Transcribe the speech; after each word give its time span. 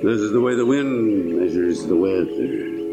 This 0.00 0.20
is 0.20 0.30
the 0.30 0.40
way 0.40 0.54
the 0.54 0.64
wind 0.64 1.40
measures 1.40 1.84
the 1.84 1.96
weather. 1.96 2.87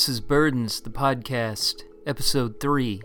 This 0.00 0.08
is 0.08 0.20
Burdens, 0.20 0.80
the 0.80 0.88
podcast, 0.88 1.82
episode 2.06 2.58
3. 2.58 3.02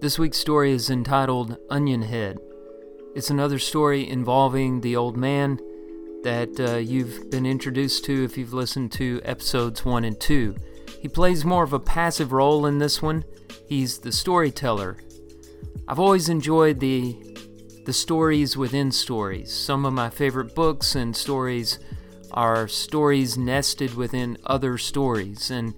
This 0.00 0.20
week's 0.20 0.38
story 0.38 0.70
is 0.70 0.88
entitled 0.88 1.58
Onion 1.68 2.02
Head. 2.02 2.38
It's 3.16 3.30
another 3.30 3.58
story 3.58 4.08
involving 4.08 4.80
the 4.80 4.94
old 4.94 5.16
man 5.16 5.58
that 6.22 6.60
uh, 6.60 6.76
you've 6.76 7.28
been 7.32 7.44
introduced 7.44 8.04
to 8.04 8.22
if 8.22 8.38
you've 8.38 8.52
listened 8.52 8.92
to 8.92 9.20
episodes 9.24 9.84
1 9.84 10.04
and 10.04 10.20
2. 10.20 10.54
He 11.00 11.08
plays 11.08 11.44
more 11.44 11.64
of 11.64 11.72
a 11.72 11.80
passive 11.80 12.30
role 12.30 12.66
in 12.66 12.78
this 12.78 13.02
one. 13.02 13.24
He's 13.68 13.98
the 13.98 14.12
storyteller. 14.12 14.98
I've 15.88 15.98
always 15.98 16.28
enjoyed 16.28 16.78
the 16.78 17.16
the 17.84 17.92
stories 17.92 18.56
within 18.56 18.92
stories. 18.92 19.52
Some 19.52 19.84
of 19.84 19.92
my 19.92 20.10
favorite 20.10 20.54
books 20.54 20.94
and 20.94 21.16
stories 21.16 21.80
are 22.36 22.68
stories 22.68 23.36
nested 23.36 23.94
within 23.94 24.36
other 24.44 24.78
stories 24.78 25.50
and 25.50 25.74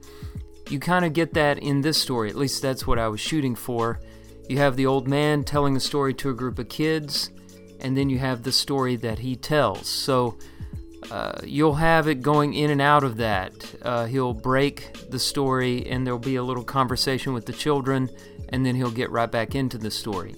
you 0.70 0.78
kind 0.78 1.04
of 1.04 1.12
get 1.12 1.34
that 1.34 1.58
in 1.58 1.80
this 1.80 1.98
story. 1.98 2.28
At 2.28 2.36
least 2.36 2.62
that's 2.62 2.86
what 2.86 2.98
I 2.98 3.08
was 3.08 3.20
shooting 3.20 3.54
for. 3.54 4.00
You 4.48 4.58
have 4.58 4.76
the 4.76 4.86
old 4.86 5.08
man 5.08 5.44
telling 5.44 5.76
a 5.76 5.80
story 5.80 6.14
to 6.14 6.30
a 6.30 6.34
group 6.34 6.58
of 6.58 6.68
kids, 6.68 7.30
and 7.80 7.96
then 7.96 8.08
you 8.08 8.18
have 8.18 8.42
the 8.42 8.52
story 8.52 8.96
that 8.96 9.18
he 9.18 9.36
tells. 9.36 9.86
So 9.86 10.38
uh, 11.10 11.40
you'll 11.44 11.74
have 11.74 12.08
it 12.08 12.22
going 12.22 12.54
in 12.54 12.70
and 12.70 12.80
out 12.80 13.04
of 13.04 13.16
that. 13.18 13.52
Uh, 13.82 14.06
he'll 14.06 14.34
break 14.34 15.10
the 15.10 15.18
story, 15.18 15.86
and 15.86 16.06
there'll 16.06 16.18
be 16.18 16.36
a 16.36 16.42
little 16.42 16.64
conversation 16.64 17.32
with 17.32 17.46
the 17.46 17.52
children, 17.52 18.10
and 18.48 18.64
then 18.64 18.74
he'll 18.74 18.90
get 18.90 19.10
right 19.10 19.30
back 19.30 19.54
into 19.54 19.78
the 19.78 19.90
story. 19.90 20.34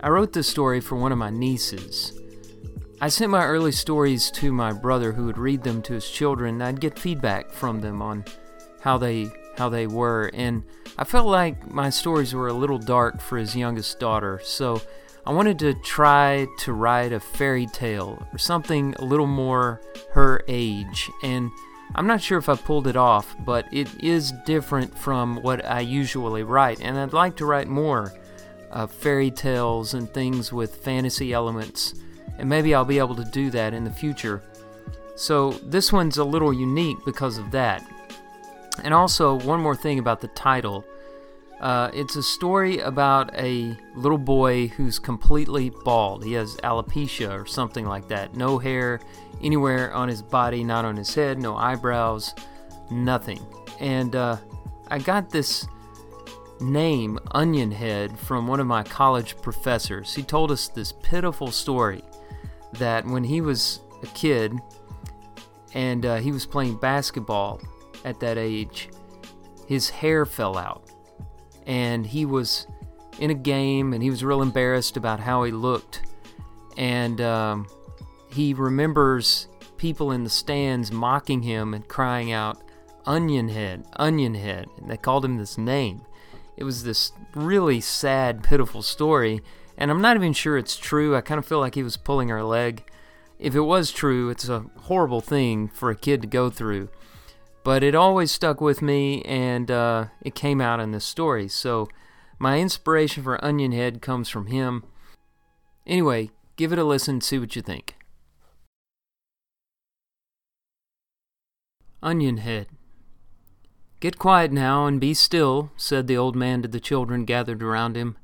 I 0.00 0.08
wrote 0.08 0.32
this 0.32 0.48
story 0.48 0.80
for 0.80 0.96
one 0.96 1.12
of 1.12 1.18
my 1.18 1.30
nieces. 1.30 2.20
I 3.04 3.08
sent 3.08 3.30
my 3.30 3.44
early 3.44 3.72
stories 3.72 4.30
to 4.30 4.50
my 4.50 4.72
brother 4.72 5.12
who 5.12 5.26
would 5.26 5.36
read 5.36 5.62
them 5.62 5.82
to 5.82 5.92
his 5.92 6.08
children, 6.08 6.54
and 6.54 6.62
I'd 6.62 6.80
get 6.80 6.98
feedback 6.98 7.50
from 7.50 7.82
them 7.82 8.00
on 8.00 8.24
how 8.80 8.96
they 8.96 9.30
how 9.58 9.68
they 9.68 9.86
were, 9.86 10.30
and 10.32 10.62
I 10.96 11.04
felt 11.04 11.26
like 11.26 11.70
my 11.70 11.90
stories 11.90 12.32
were 12.32 12.48
a 12.48 12.54
little 12.54 12.78
dark 12.78 13.20
for 13.20 13.36
his 13.36 13.54
youngest 13.54 14.00
daughter, 14.00 14.40
so 14.42 14.80
I 15.26 15.34
wanted 15.34 15.58
to 15.58 15.74
try 15.82 16.46
to 16.60 16.72
write 16.72 17.12
a 17.12 17.20
fairy 17.20 17.66
tale 17.66 18.26
or 18.32 18.38
something 18.38 18.94
a 18.98 19.04
little 19.04 19.26
more 19.26 19.82
her 20.12 20.42
age, 20.48 21.10
and 21.22 21.50
I'm 21.94 22.06
not 22.06 22.22
sure 22.22 22.38
if 22.38 22.48
I 22.48 22.56
pulled 22.56 22.86
it 22.86 22.96
off, 22.96 23.36
but 23.44 23.66
it 23.70 24.02
is 24.02 24.32
different 24.46 24.96
from 24.96 25.42
what 25.42 25.62
I 25.62 25.80
usually 25.80 26.42
write, 26.42 26.80
and 26.80 26.96
I'd 26.96 27.12
like 27.12 27.36
to 27.36 27.44
write 27.44 27.68
more 27.68 28.14
uh, 28.70 28.86
fairy 28.86 29.30
tales 29.30 29.92
and 29.92 30.08
things 30.08 30.54
with 30.54 30.76
fantasy 30.76 31.34
elements, 31.34 31.92
and 32.38 32.48
maybe 32.48 32.74
I'll 32.74 32.84
be 32.84 32.98
able 32.98 33.16
to 33.16 33.24
do 33.24 33.50
that 33.50 33.74
in 33.74 33.84
the 33.84 33.90
future. 33.90 34.42
So 35.16 35.52
this 35.52 35.92
one's 35.92 36.18
a 36.18 36.24
little 36.24 36.52
unique 36.52 36.98
because 37.04 37.38
of 37.38 37.50
that. 37.52 37.84
And 38.82 38.92
also, 38.92 39.38
one 39.40 39.60
more 39.60 39.76
thing 39.76 39.98
about 39.98 40.20
the 40.20 40.28
title. 40.28 40.84
Uh, 41.60 41.90
it's 41.94 42.16
a 42.16 42.22
story 42.22 42.80
about 42.80 43.32
a 43.36 43.76
little 43.94 44.18
boy 44.18 44.66
who's 44.66 44.98
completely 44.98 45.70
bald. 45.70 46.24
He 46.24 46.32
has 46.32 46.56
alopecia 46.56 47.40
or 47.40 47.46
something 47.46 47.86
like 47.86 48.08
that. 48.08 48.34
No 48.34 48.58
hair 48.58 49.00
anywhere 49.42 49.94
on 49.94 50.08
his 50.08 50.20
body, 50.20 50.64
not 50.64 50.84
on 50.84 50.96
his 50.96 51.14
head, 51.14 51.38
no 51.38 51.56
eyebrows, 51.56 52.34
nothing. 52.90 53.40
And 53.78 54.16
uh, 54.16 54.38
I 54.88 54.98
got 54.98 55.30
this 55.30 55.66
name, 56.60 57.18
Onion 57.30 57.70
Head, 57.70 58.18
from 58.18 58.48
one 58.48 58.58
of 58.58 58.66
my 58.66 58.82
college 58.82 59.36
professors. 59.40 60.14
He 60.14 60.22
told 60.22 60.50
us 60.50 60.68
this 60.68 60.92
pitiful 60.92 61.52
story 61.52 62.02
that 62.76 63.04
when 63.06 63.24
he 63.24 63.40
was 63.40 63.80
a 64.02 64.06
kid 64.08 64.52
and 65.74 66.06
uh, 66.06 66.16
he 66.16 66.32
was 66.32 66.46
playing 66.46 66.76
basketball 66.76 67.60
at 68.04 68.20
that 68.20 68.38
age, 68.38 68.88
his 69.66 69.90
hair 69.90 70.26
fell 70.26 70.56
out. 70.56 70.84
And 71.66 72.06
he 72.06 72.26
was 72.26 72.66
in 73.18 73.30
a 73.30 73.34
game 73.34 73.92
and 73.92 74.02
he 74.02 74.10
was 74.10 74.22
real 74.22 74.42
embarrassed 74.42 74.96
about 74.96 75.20
how 75.20 75.44
he 75.44 75.52
looked. 75.52 76.02
And 76.76 77.20
um, 77.20 77.66
he 78.30 78.54
remembers 78.54 79.48
people 79.76 80.12
in 80.12 80.24
the 80.24 80.30
stands 80.30 80.92
mocking 80.92 81.42
him 81.42 81.74
and 81.74 81.86
crying 81.88 82.32
out, 82.32 82.62
Onion 83.06 83.48
Head, 83.48 83.86
Onion 83.94 84.34
Head. 84.34 84.66
And 84.78 84.90
they 84.90 84.96
called 84.96 85.24
him 85.24 85.36
this 85.36 85.58
name. 85.58 86.02
It 86.56 86.64
was 86.64 86.84
this 86.84 87.12
really 87.34 87.80
sad, 87.80 88.42
pitiful 88.42 88.82
story. 88.82 89.40
And 89.76 89.90
I'm 89.90 90.00
not 90.00 90.16
even 90.16 90.32
sure 90.32 90.56
it's 90.56 90.76
true. 90.76 91.16
I 91.16 91.20
kind 91.20 91.38
of 91.38 91.46
feel 91.46 91.60
like 91.60 91.74
he 91.74 91.82
was 91.82 91.96
pulling 91.96 92.30
our 92.30 92.44
leg. 92.44 92.84
If 93.38 93.54
it 93.54 93.60
was 93.60 93.90
true, 93.90 94.30
it's 94.30 94.48
a 94.48 94.66
horrible 94.82 95.20
thing 95.20 95.68
for 95.68 95.90
a 95.90 95.96
kid 95.96 96.22
to 96.22 96.28
go 96.28 96.50
through 96.50 96.88
but 97.64 97.82
it 97.82 97.94
always 97.94 98.30
stuck 98.30 98.60
with 98.60 98.82
me 98.82 99.22
and 99.22 99.70
uh, 99.70 100.06
it 100.20 100.34
came 100.34 100.60
out 100.60 100.78
in 100.78 100.92
this 100.92 101.04
story. 101.04 101.48
So 101.48 101.88
my 102.38 102.60
inspiration 102.60 103.24
for 103.24 103.42
Onion 103.42 103.72
Head 103.72 104.02
comes 104.02 104.28
from 104.28 104.46
him. 104.46 104.84
Anyway, 105.86 106.30
give 106.56 106.72
it 106.72 106.78
a 106.78 106.84
listen, 106.84 107.22
see 107.22 107.38
what 107.38 107.56
you 107.56 107.62
think. 107.62 107.96
Onion 112.02 112.36
Head. 112.36 112.66
Get 113.98 114.18
quiet 114.18 114.52
now 114.52 114.84
and 114.84 115.00
be 115.00 115.14
still, 115.14 115.72
said 115.78 116.06
the 116.06 116.18
old 116.18 116.36
man 116.36 116.60
to 116.60 116.68
the 116.68 116.80
children 116.80 117.24
gathered 117.24 117.62
around 117.62 117.96
him. 117.96 118.18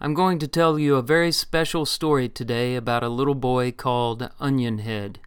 I'm 0.00 0.14
going 0.14 0.38
to 0.38 0.46
tell 0.46 0.78
you 0.78 0.94
a 0.94 1.02
very 1.02 1.32
special 1.32 1.84
story 1.84 2.28
today 2.28 2.76
about 2.76 3.02
a 3.02 3.08
little 3.08 3.34
boy 3.34 3.72
called 3.72 4.30
Onion 4.38 4.78
Head. 4.78 5.18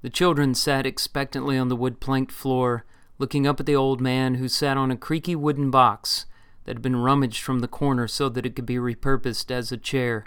The 0.00 0.08
children 0.08 0.54
sat 0.54 0.86
expectantly 0.86 1.58
on 1.58 1.68
the 1.68 1.76
wood 1.76 2.00
planked 2.00 2.32
floor, 2.32 2.86
looking 3.18 3.46
up 3.46 3.60
at 3.60 3.66
the 3.66 3.76
old 3.76 4.00
man 4.00 4.36
who 4.36 4.48
sat 4.48 4.78
on 4.78 4.90
a 4.90 4.96
creaky 4.96 5.36
wooden 5.36 5.70
box 5.70 6.24
that 6.64 6.76
had 6.76 6.82
been 6.82 6.96
rummaged 6.96 7.42
from 7.42 7.58
the 7.58 7.68
corner 7.68 8.08
so 8.08 8.30
that 8.30 8.46
it 8.46 8.56
could 8.56 8.64
be 8.64 8.76
repurposed 8.76 9.50
as 9.50 9.70
a 9.70 9.76
chair. 9.76 10.24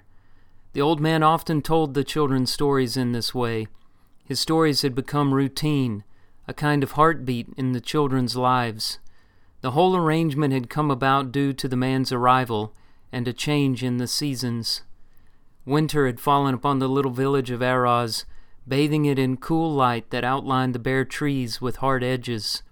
The 0.74 0.81
old 0.81 1.01
man 1.01 1.24
often 1.24 1.63
told 1.63 1.95
the 1.95 2.03
children 2.03 2.45
stories 2.45 2.95
in 2.95 3.12
this 3.12 3.34
way. 3.34 3.66
His 4.24 4.39
stories 4.39 4.84
had 4.84 4.94
become 4.94 5.34
routine, 5.34 6.03
a 6.48 6.53
kind 6.53 6.83
of 6.83 6.92
heartbeat 6.92 7.48
in 7.57 7.71
the 7.71 7.81
children's 7.81 8.36
lives. 8.36 9.00
The 9.62 9.71
whole 9.71 9.95
arrangement 9.95 10.53
had 10.53 10.69
come 10.69 10.92
about 10.92 11.31
due 11.31 11.53
to 11.53 11.68
the 11.68 11.75
man's 11.75 12.12
arrival 12.12 12.75
and 13.12 13.27
a 13.27 13.33
change 13.33 13.83
in 13.83 13.98
the 13.98 14.07
seasons. 14.07 14.83
Winter 15.65 16.06
had 16.06 16.19
fallen 16.19 16.54
upon 16.54 16.80
the 16.80 16.88
little 16.88 17.12
village 17.12 17.51
of 17.51 17.62
Araz, 17.62 18.25
bathing 18.68 19.06
it 19.06 19.19
in 19.19 19.38
cool 19.38 19.74
light 19.74 20.09
that 20.09 20.24
outlined 20.24 20.75
the 20.75 20.80
bare 20.80 21.06
trees 21.06 21.62
with 21.62 21.77
hard 21.77 22.04
edges. 22.04 22.63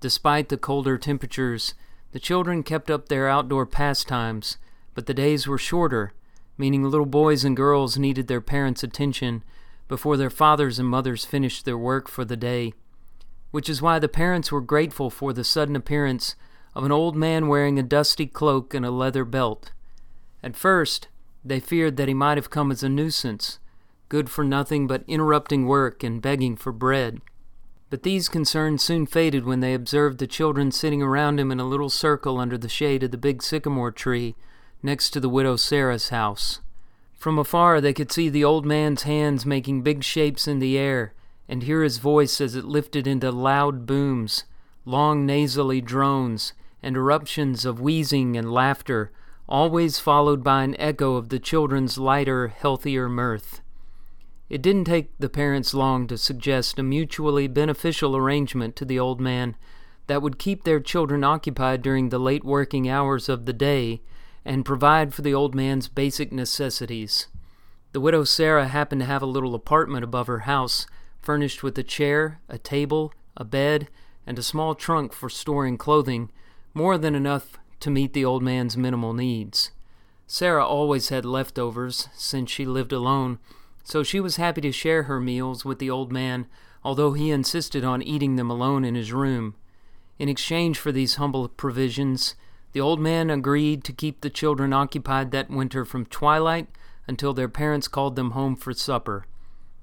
Despite 0.00 0.48
the 0.48 0.56
colder 0.56 0.98
temperatures, 0.98 1.74
the 2.12 2.20
children 2.20 2.62
kept 2.62 2.90
up 2.90 3.08
their 3.08 3.28
outdoor 3.28 3.66
pastimes, 3.66 4.58
but 4.94 5.06
the 5.06 5.14
days 5.14 5.46
were 5.46 5.58
shorter, 5.58 6.12
meaning 6.56 6.84
little 6.84 7.06
boys 7.06 7.44
and 7.44 7.56
girls 7.56 7.98
needed 7.98 8.28
their 8.28 8.40
parents' 8.40 8.84
attention 8.84 9.42
before 9.88 10.16
their 10.16 10.30
fathers 10.30 10.78
and 10.78 10.88
mothers 10.88 11.24
finished 11.24 11.64
their 11.64 11.78
work 11.78 12.08
for 12.08 12.24
the 12.24 12.36
day. 12.36 12.72
Which 13.50 13.68
is 13.68 13.82
why 13.82 13.98
the 13.98 14.08
parents 14.08 14.50
were 14.50 14.60
grateful 14.60 15.10
for 15.10 15.32
the 15.32 15.44
sudden 15.44 15.76
appearance 15.76 16.36
of 16.74 16.84
an 16.84 16.92
old 16.92 17.14
man 17.14 17.48
wearing 17.48 17.78
a 17.78 17.82
dusty 17.82 18.26
cloak 18.26 18.74
and 18.74 18.84
a 18.84 18.90
leather 18.90 19.24
belt. 19.24 19.72
At 20.42 20.56
first, 20.56 21.08
they 21.44 21.60
feared 21.60 21.96
that 21.96 22.08
he 22.08 22.14
might 22.14 22.38
have 22.38 22.50
come 22.50 22.70
as 22.70 22.82
a 22.82 22.88
nuisance, 22.88 23.58
good 24.08 24.28
for 24.28 24.44
nothing 24.44 24.86
but 24.86 25.04
interrupting 25.06 25.66
work 25.66 26.02
and 26.02 26.22
begging 26.22 26.56
for 26.56 26.72
bread. 26.72 27.20
But 27.90 28.02
these 28.02 28.28
concerns 28.28 28.82
soon 28.82 29.06
faded 29.06 29.44
when 29.44 29.60
they 29.60 29.74
observed 29.74 30.18
the 30.18 30.26
children 30.26 30.72
sitting 30.72 31.02
around 31.02 31.38
him 31.38 31.52
in 31.52 31.60
a 31.60 31.68
little 31.68 31.90
circle 31.90 32.38
under 32.38 32.58
the 32.58 32.68
shade 32.68 33.02
of 33.02 33.10
the 33.10 33.16
big 33.16 33.42
sycamore 33.42 33.92
tree 33.92 34.34
next 34.82 35.10
to 35.10 35.20
the 35.20 35.28
widow 35.28 35.56
Sarah's 35.56 36.08
house. 36.08 36.60
From 37.16 37.38
afar, 37.38 37.80
they 37.80 37.92
could 37.92 38.10
see 38.10 38.28
the 38.28 38.44
old 38.44 38.66
man's 38.66 39.04
hands 39.04 39.46
making 39.46 39.82
big 39.82 40.02
shapes 40.02 40.48
in 40.48 40.58
the 40.58 40.76
air 40.76 41.14
and 41.48 41.62
hear 41.62 41.82
his 41.82 41.98
voice 41.98 42.40
as 42.40 42.54
it 42.54 42.64
lifted 42.64 43.06
into 43.06 43.30
loud 43.30 43.86
booms, 43.86 44.44
long 44.84 45.24
nasally 45.24 45.80
drones, 45.80 46.52
and 46.84 46.96
eruptions 46.96 47.64
of 47.64 47.80
wheezing 47.80 48.36
and 48.36 48.52
laughter, 48.52 49.10
always 49.48 49.98
followed 49.98 50.44
by 50.44 50.62
an 50.62 50.78
echo 50.78 51.16
of 51.16 51.30
the 51.30 51.38
children's 51.38 51.96
lighter, 51.96 52.48
healthier 52.48 53.08
mirth. 53.08 53.62
It 54.50 54.60
didn't 54.60 54.84
take 54.84 55.18
the 55.18 55.30
parents 55.30 55.72
long 55.72 56.06
to 56.08 56.18
suggest 56.18 56.78
a 56.78 56.82
mutually 56.82 57.48
beneficial 57.48 58.14
arrangement 58.14 58.76
to 58.76 58.84
the 58.84 58.98
old 58.98 59.18
man 59.18 59.56
that 60.08 60.20
would 60.20 60.38
keep 60.38 60.64
their 60.64 60.78
children 60.78 61.24
occupied 61.24 61.80
during 61.80 62.10
the 62.10 62.18
late 62.18 62.44
working 62.44 62.86
hours 62.86 63.30
of 63.30 63.46
the 63.46 63.54
day 63.54 64.02
and 64.44 64.66
provide 64.66 65.14
for 65.14 65.22
the 65.22 65.32
old 65.32 65.54
man's 65.54 65.88
basic 65.88 66.32
necessities. 66.32 67.28
The 67.92 68.00
widow 68.00 68.24
Sarah 68.24 68.68
happened 68.68 69.00
to 69.00 69.06
have 69.06 69.22
a 69.22 69.26
little 69.26 69.54
apartment 69.54 70.04
above 70.04 70.26
her 70.26 70.40
house, 70.40 70.86
furnished 71.22 71.62
with 71.62 71.78
a 71.78 71.82
chair, 71.82 72.40
a 72.46 72.58
table, 72.58 73.14
a 73.38 73.44
bed, 73.44 73.88
and 74.26 74.38
a 74.38 74.42
small 74.42 74.74
trunk 74.74 75.14
for 75.14 75.30
storing 75.30 75.78
clothing, 75.78 76.30
more 76.74 76.98
than 76.98 77.14
enough 77.14 77.56
to 77.80 77.90
meet 77.90 78.12
the 78.12 78.24
old 78.24 78.42
man's 78.42 78.76
minimal 78.76 79.14
needs. 79.14 79.70
Sarah 80.26 80.66
always 80.66 81.08
had 81.08 81.24
leftovers, 81.24 82.08
since 82.14 82.50
she 82.50 82.66
lived 82.66 82.92
alone, 82.92 83.38
so 83.84 84.02
she 84.02 84.20
was 84.20 84.36
happy 84.36 84.60
to 84.62 84.72
share 84.72 85.04
her 85.04 85.20
meals 85.20 85.64
with 85.64 85.78
the 85.78 85.90
old 85.90 86.10
man, 86.10 86.46
although 86.82 87.12
he 87.12 87.30
insisted 87.30 87.84
on 87.84 88.02
eating 88.02 88.36
them 88.36 88.50
alone 88.50 88.84
in 88.84 88.94
his 88.94 89.12
room. 89.12 89.54
In 90.18 90.28
exchange 90.28 90.78
for 90.78 90.92
these 90.92 91.16
humble 91.16 91.48
provisions, 91.48 92.34
the 92.72 92.80
old 92.80 92.98
man 92.98 93.30
agreed 93.30 93.84
to 93.84 93.92
keep 93.92 94.20
the 94.20 94.30
children 94.30 94.72
occupied 94.72 95.30
that 95.30 95.50
winter 95.50 95.84
from 95.84 96.06
twilight 96.06 96.68
until 97.06 97.34
their 97.34 97.48
parents 97.48 97.86
called 97.86 98.16
them 98.16 98.32
home 98.32 98.56
for 98.56 98.72
supper. 98.72 99.26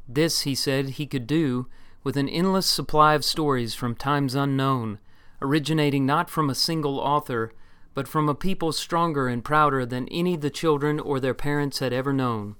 This, 0.07 0.41
he 0.41 0.55
said, 0.55 0.91
he 0.91 1.05
could 1.05 1.27
do 1.27 1.67
with 2.03 2.17
an 2.17 2.27
endless 2.27 2.65
supply 2.65 3.13
of 3.13 3.23
stories 3.23 3.75
from 3.75 3.95
times 3.95 4.35
unknown, 4.35 4.99
originating 5.41 6.05
not 6.05 6.29
from 6.29 6.49
a 6.49 6.55
single 6.55 6.99
author, 6.99 7.51
but 7.93 8.07
from 8.07 8.29
a 8.29 8.35
people 8.35 8.71
stronger 8.71 9.27
and 9.27 9.43
prouder 9.43 9.85
than 9.85 10.07
any 10.09 10.35
the 10.35 10.49
children 10.49 10.99
or 10.99 11.19
their 11.19 11.33
parents 11.33 11.79
had 11.79 11.91
ever 11.91 12.13
known. 12.13 12.55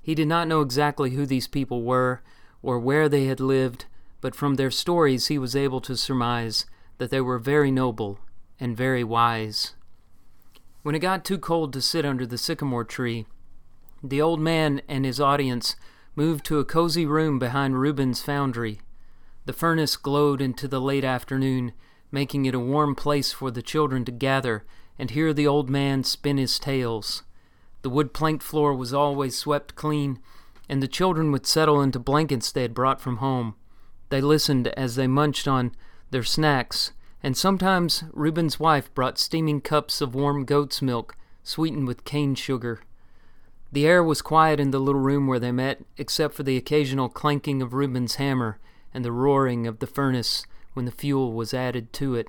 He 0.00 0.14
did 0.14 0.28
not 0.28 0.48
know 0.48 0.60
exactly 0.60 1.10
who 1.10 1.26
these 1.26 1.46
people 1.46 1.82
were 1.82 2.22
or 2.62 2.78
where 2.78 3.08
they 3.08 3.26
had 3.26 3.40
lived, 3.40 3.86
but 4.20 4.34
from 4.34 4.54
their 4.54 4.70
stories 4.70 5.26
he 5.26 5.38
was 5.38 5.56
able 5.56 5.80
to 5.82 5.96
surmise 5.96 6.66
that 6.98 7.10
they 7.10 7.20
were 7.20 7.38
very 7.38 7.70
noble 7.70 8.18
and 8.60 8.76
very 8.76 9.04
wise. 9.04 9.74
When 10.82 10.94
it 10.94 11.00
got 11.00 11.24
too 11.24 11.38
cold 11.38 11.72
to 11.72 11.82
sit 11.82 12.04
under 12.04 12.26
the 12.26 12.38
sycamore 12.38 12.84
tree, 12.84 13.26
the 14.02 14.22
old 14.22 14.40
man 14.40 14.80
and 14.88 15.04
his 15.04 15.20
audience 15.20 15.76
moved 16.14 16.44
to 16.46 16.58
a 16.58 16.64
cozy 16.64 17.06
room 17.06 17.38
behind 17.38 17.78
Reuben's 17.78 18.22
foundry. 18.22 18.80
The 19.44 19.52
furnace 19.52 19.96
glowed 19.96 20.40
into 20.40 20.68
the 20.68 20.80
late 20.80 21.04
afternoon, 21.04 21.72
making 22.10 22.46
it 22.46 22.54
a 22.54 22.60
warm 22.60 22.94
place 22.94 23.32
for 23.32 23.50
the 23.50 23.62
children 23.62 24.04
to 24.04 24.12
gather 24.12 24.64
and 24.98 25.10
hear 25.10 25.32
the 25.32 25.46
old 25.46 25.70
man 25.70 26.04
spin 26.04 26.38
his 26.38 26.58
tales. 26.58 27.22
The 27.82 27.90
wood 27.90 28.12
planked 28.12 28.42
floor 28.42 28.74
was 28.74 28.92
always 28.92 29.36
swept 29.36 29.74
clean, 29.74 30.18
and 30.68 30.82
the 30.82 30.88
children 30.88 31.30
would 31.32 31.46
settle 31.46 31.80
into 31.80 31.98
blankets 31.98 32.50
they 32.50 32.62
had 32.62 32.74
brought 32.74 33.00
from 33.00 33.18
home. 33.18 33.54
They 34.08 34.20
listened 34.20 34.68
as 34.68 34.96
they 34.96 35.06
munched 35.06 35.46
on 35.46 35.72
their 36.10 36.24
snacks, 36.24 36.92
and 37.22 37.36
sometimes 37.36 38.04
Reuben's 38.12 38.58
wife 38.58 38.92
brought 38.94 39.18
steaming 39.18 39.60
cups 39.60 40.00
of 40.00 40.14
warm 40.14 40.44
goat's 40.44 40.82
milk 40.82 41.16
sweetened 41.42 41.86
with 41.86 42.04
cane 42.04 42.34
sugar. 42.34 42.80
The 43.70 43.86
air 43.86 44.02
was 44.02 44.22
quiet 44.22 44.60
in 44.60 44.70
the 44.70 44.78
little 44.78 45.00
room 45.00 45.26
where 45.26 45.38
they 45.38 45.52
met, 45.52 45.84
except 45.96 46.34
for 46.34 46.42
the 46.42 46.56
occasional 46.56 47.08
clanking 47.08 47.60
of 47.60 47.74
Reuben's 47.74 48.16
hammer 48.16 48.58
and 48.94 49.04
the 49.04 49.12
roaring 49.12 49.66
of 49.66 49.78
the 49.78 49.86
furnace 49.86 50.46
when 50.78 50.84
the 50.84 50.92
fuel 50.92 51.32
was 51.32 51.52
added 51.52 51.92
to 51.92 52.14
it. 52.14 52.28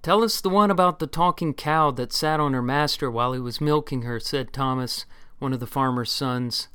Tell 0.00 0.24
us 0.24 0.40
the 0.40 0.48
one 0.48 0.70
about 0.70 0.98
the 0.98 1.06
talking 1.06 1.52
cow 1.52 1.90
that 1.90 2.10
sat 2.10 2.40
on 2.40 2.54
her 2.54 2.62
master 2.62 3.10
while 3.10 3.34
he 3.34 3.38
was 3.38 3.60
milking 3.60 4.00
her, 4.00 4.18
said 4.18 4.50
Thomas, 4.50 5.04
one 5.38 5.52
of 5.52 5.60
the 5.60 5.66
farmer's 5.66 6.10
sons. 6.10 6.68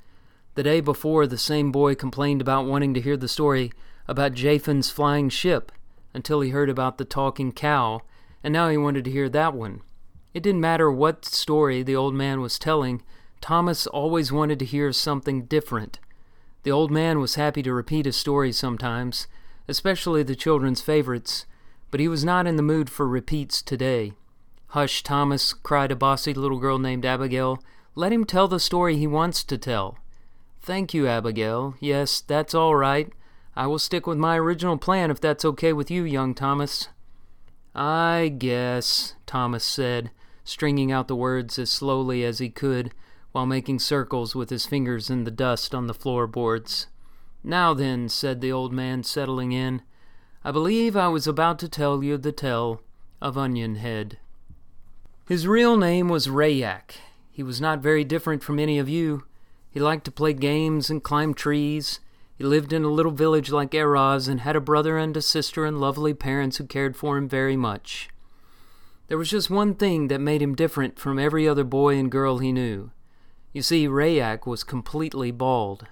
The 0.54 0.62
day 0.62 0.80
before, 0.80 1.26
the 1.26 1.40
same 1.40 1.72
boy 1.72 1.96
complained 1.96 2.40
about 2.40 2.68
wanting 2.68 2.94
to 2.94 3.02
hear 3.02 3.18
the 3.18 3.28
story 3.28 3.72
about 4.08 4.36
Japhen's 4.36 4.92
flying 4.92 5.28
ship 5.30 5.72
until 6.14 6.42
he 6.42 6.52
heard 6.52 6.70
about 6.70 7.00
the 7.00 7.06
talking 7.06 7.52
cow, 7.52 8.02
and 8.44 8.54
now 8.54 8.70
he 8.70 8.78
wanted 8.78 9.06
to 9.06 9.12
hear 9.12 9.30
that 9.30 9.56
one. 9.56 9.82
It 10.36 10.44
didn't 10.44 10.62
matter 10.62 10.92
what 10.92 11.26
story 11.26 11.82
the 11.82 11.96
old 11.96 12.14
man 12.14 12.42
was 12.42 12.60
telling, 12.60 13.02
Thomas 13.42 13.88
always 13.88 14.32
wanted 14.32 14.60
to 14.60 14.66
hear 14.66 14.92
something 14.92 15.46
different. 15.46 15.98
The 16.62 16.72
old 16.72 16.92
man 16.92 17.18
was 17.18 17.34
happy 17.34 17.64
to 17.64 17.74
repeat 17.74 18.06
a 18.06 18.14
story 18.14 18.52
sometimes, 18.52 19.26
especially 19.68 20.24
the 20.24 20.36
children's 20.36 20.82
favorites, 20.82 21.46
but 21.92 22.00
he 22.00 22.08
was 22.08 22.26
not 22.26 22.48
in 22.48 22.56
the 22.56 22.64
mood 22.64 22.90
for 22.90 23.08
repeats 23.08 23.62
today. 23.62 24.14
Hush, 24.68 25.04
Thomas, 25.04 25.54
cried 25.54 25.92
a 25.92 25.96
bossy 25.96 26.34
little 26.34 26.60
girl 26.60 26.80
named 26.80 27.06
Abigail. 27.06 27.64
Let 27.94 28.12
him 28.12 28.26
tell 28.26 28.48
the 28.48 28.60
story 28.60 28.98
he 28.98 29.06
wants 29.06 29.44
to 29.44 29.58
tell. 29.58 29.98
Thank 30.62 30.94
you, 30.94 31.08
Abigail. 31.08 31.76
Yes, 31.80 32.22
that's 32.22 32.56
all 32.56 32.76
right. 32.76 33.12
I 33.56 33.68
will 33.68 33.78
stick 33.78 34.08
with 34.08 34.18
my 34.18 34.38
original 34.38 34.78
plan 34.78 35.12
if 35.12 35.22
that's 35.22 35.46
okay 35.46 35.74
with 35.74 35.92
you, 35.92 36.04
young 36.04 36.34
Thomas. 36.34 36.90
I 37.76 38.34
guess, 38.38 39.16
Thomas 39.26 39.64
said, 39.64 40.10
stringing 40.44 40.92
out 40.92 41.08
the 41.08 41.16
words 41.16 41.60
as 41.60 41.70
slowly 41.70 42.24
as 42.24 42.40
he 42.40 42.50
could 42.50 42.94
while 43.32 43.46
making 43.46 43.80
circles 43.80 44.36
with 44.36 44.50
his 44.50 44.66
fingers 44.66 45.10
in 45.10 45.24
the 45.24 45.32
dust 45.32 45.76
on 45.76 45.88
the 45.88 45.94
floorboards. 45.94 46.88
Now 47.44 47.74
then, 47.74 48.08
said 48.08 48.40
the 48.40 48.52
old 48.52 48.72
man, 48.72 49.04
settling 49.04 49.52
in, 49.52 49.82
I 50.44 50.52
believe 50.52 50.96
I 50.96 51.10
was 51.10 51.28
about 51.28 51.60
to 51.60 51.70
tell 51.70 52.04
you 52.04 52.18
the 52.18 52.32
tale 52.32 52.82
of 53.22 53.38
Onion 53.38 53.76
Head. 53.76 54.18
His 55.28 55.48
real 55.48 55.78
name 55.78 56.10
was 56.10 56.28
Rayak. 56.28 56.96
He 57.32 57.44
was 57.44 57.60
not 57.60 57.80
very 57.80 58.04
different 58.04 58.44
from 58.44 58.60
any 58.60 58.78
of 58.78 58.90
you. 58.90 59.24
He 59.70 59.80
liked 59.80 60.06
to 60.06 60.12
play 60.12 60.34
games 60.34 60.90
and 60.90 61.04
climb 61.04 61.34
trees. 61.34 62.00
He 62.38 62.44
lived 62.44 62.74
in 62.74 62.84
a 62.84 62.90
little 62.90 63.12
village 63.12 63.52
like 63.52 63.72
Eraz 63.72 64.28
and 64.28 64.42
had 64.42 64.56
a 64.56 64.62
brother 64.62 64.98
and 64.98 65.16
a 65.18 65.22
sister 65.22 65.66
and 65.66 65.80
lovely 65.80 66.14
parents 66.14 66.58
who 66.58 66.66
cared 66.66 66.96
for 66.96 67.18
him 67.18 67.28
very 67.28 67.58
much. 67.58 68.10
There 69.08 69.18
was 69.18 69.30
just 69.30 69.50
one 69.50 69.76
thing 69.76 70.08
that 70.08 70.22
made 70.22 70.42
him 70.42 70.56
different 70.56 71.00
from 71.00 71.20
every 71.20 71.48
other 71.48 71.64
boy 71.64 71.98
and 71.98 72.12
girl 72.12 72.38
he 72.38 72.52
knew. 72.52 72.92
You 73.52 73.62
see, 73.62 73.88
Rayak 73.88 74.46
was 74.46 74.64
completely 74.64 75.32
bald. 75.32 75.88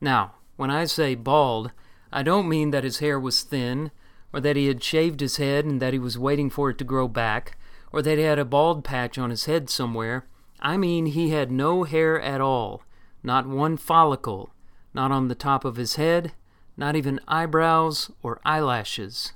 Now, 0.00 0.34
when 0.58 0.72
I 0.72 0.86
say 0.86 1.14
bald, 1.14 1.70
I 2.12 2.24
don't 2.24 2.48
mean 2.48 2.72
that 2.72 2.82
his 2.82 2.98
hair 2.98 3.18
was 3.18 3.42
thin, 3.42 3.92
or 4.32 4.40
that 4.40 4.56
he 4.56 4.66
had 4.66 4.82
shaved 4.82 5.20
his 5.20 5.36
head 5.36 5.64
and 5.64 5.80
that 5.80 5.92
he 5.92 6.00
was 6.00 6.18
waiting 6.18 6.50
for 6.50 6.68
it 6.70 6.78
to 6.78 6.84
grow 6.84 7.06
back, 7.06 7.56
or 7.92 8.02
that 8.02 8.18
he 8.18 8.24
had 8.24 8.40
a 8.40 8.44
bald 8.44 8.82
patch 8.82 9.16
on 9.18 9.30
his 9.30 9.44
head 9.44 9.70
somewhere. 9.70 10.26
I 10.58 10.76
mean 10.76 11.06
he 11.06 11.30
had 11.30 11.52
no 11.52 11.84
hair 11.84 12.20
at 12.20 12.40
all, 12.40 12.82
not 13.22 13.46
one 13.46 13.76
follicle, 13.76 14.50
not 14.92 15.12
on 15.12 15.28
the 15.28 15.36
top 15.36 15.64
of 15.64 15.76
his 15.76 15.94
head, 15.94 16.32
not 16.76 16.96
even 16.96 17.20
eyebrows 17.28 18.10
or 18.20 18.40
eyelashes. 18.44 19.34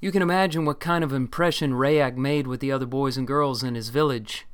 You 0.00 0.10
can 0.10 0.22
imagine 0.22 0.64
what 0.64 0.80
kind 0.80 1.04
of 1.04 1.12
impression 1.12 1.72
Rayak 1.72 2.16
made 2.16 2.46
with 2.46 2.60
the 2.60 2.72
other 2.72 2.86
boys 2.86 3.18
and 3.18 3.26
girls 3.26 3.62
in 3.62 3.74
his 3.74 3.90
village. 3.90 4.46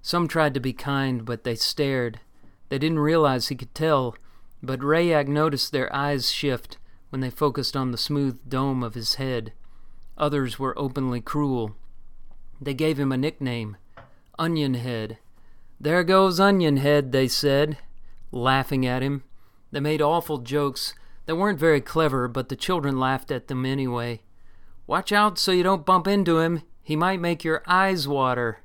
Some 0.00 0.28
tried 0.28 0.54
to 0.54 0.60
be 0.60 0.72
kind, 0.72 1.24
but 1.24 1.42
they 1.42 1.56
stared. 1.56 2.20
They 2.68 2.78
didn't 2.78 3.00
realize 3.00 3.48
he 3.48 3.56
could 3.56 3.74
tell, 3.74 4.14
but 4.62 4.80
Rayak 4.80 5.28
noticed 5.28 5.72
their 5.72 5.94
eyes 5.94 6.30
shift 6.30 6.78
when 7.10 7.20
they 7.20 7.30
focused 7.30 7.76
on 7.76 7.90
the 7.90 7.98
smooth 7.98 8.38
dome 8.48 8.82
of 8.82 8.94
his 8.94 9.14
head. 9.14 9.52
Others 10.18 10.58
were 10.58 10.78
openly 10.78 11.20
cruel. 11.20 11.76
They 12.60 12.74
gave 12.74 12.98
him 12.98 13.12
a 13.12 13.16
nickname, 13.16 13.76
Onion 14.38 14.74
Head. 14.74 15.18
There 15.78 16.04
goes 16.04 16.40
Onion 16.40 16.78
Head, 16.78 17.12
they 17.12 17.28
said, 17.28 17.78
laughing 18.32 18.86
at 18.86 19.02
him. 19.02 19.24
They 19.72 19.80
made 19.80 20.00
awful 20.00 20.38
jokes 20.38 20.94
that 21.26 21.36
weren't 21.36 21.58
very 21.58 21.80
clever, 21.80 22.28
but 22.28 22.48
the 22.48 22.56
children 22.56 22.98
laughed 22.98 23.30
at 23.30 23.48
them 23.48 23.66
anyway. 23.66 24.22
Watch 24.86 25.12
out 25.12 25.38
so 25.38 25.52
you 25.52 25.62
don't 25.62 25.84
bump 25.84 26.06
into 26.06 26.38
him. 26.38 26.62
He 26.82 26.96
might 26.96 27.20
make 27.20 27.44
your 27.44 27.62
eyes 27.66 28.06
water. 28.06 28.62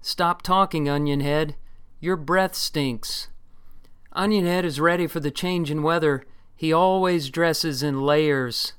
Stop 0.00 0.42
talking, 0.42 0.88
Onion 0.88 1.20
Head. 1.20 1.56
Your 2.00 2.16
breath 2.16 2.54
stinks. 2.54 3.28
Onionhead 4.14 4.64
is 4.64 4.80
ready 4.80 5.06
for 5.06 5.20
the 5.20 5.30
change 5.30 5.70
in 5.70 5.82
weather. 5.82 6.24
He 6.56 6.72
always 6.72 7.30
dresses 7.30 7.82
in 7.82 8.02
layers. 8.02 8.72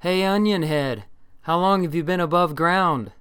Hey, 0.00 0.20
Onionhead, 0.20 1.04
how 1.42 1.58
long 1.58 1.82
have 1.82 1.94
you 1.94 2.04
been 2.04 2.20
above 2.20 2.54
ground? 2.54 3.12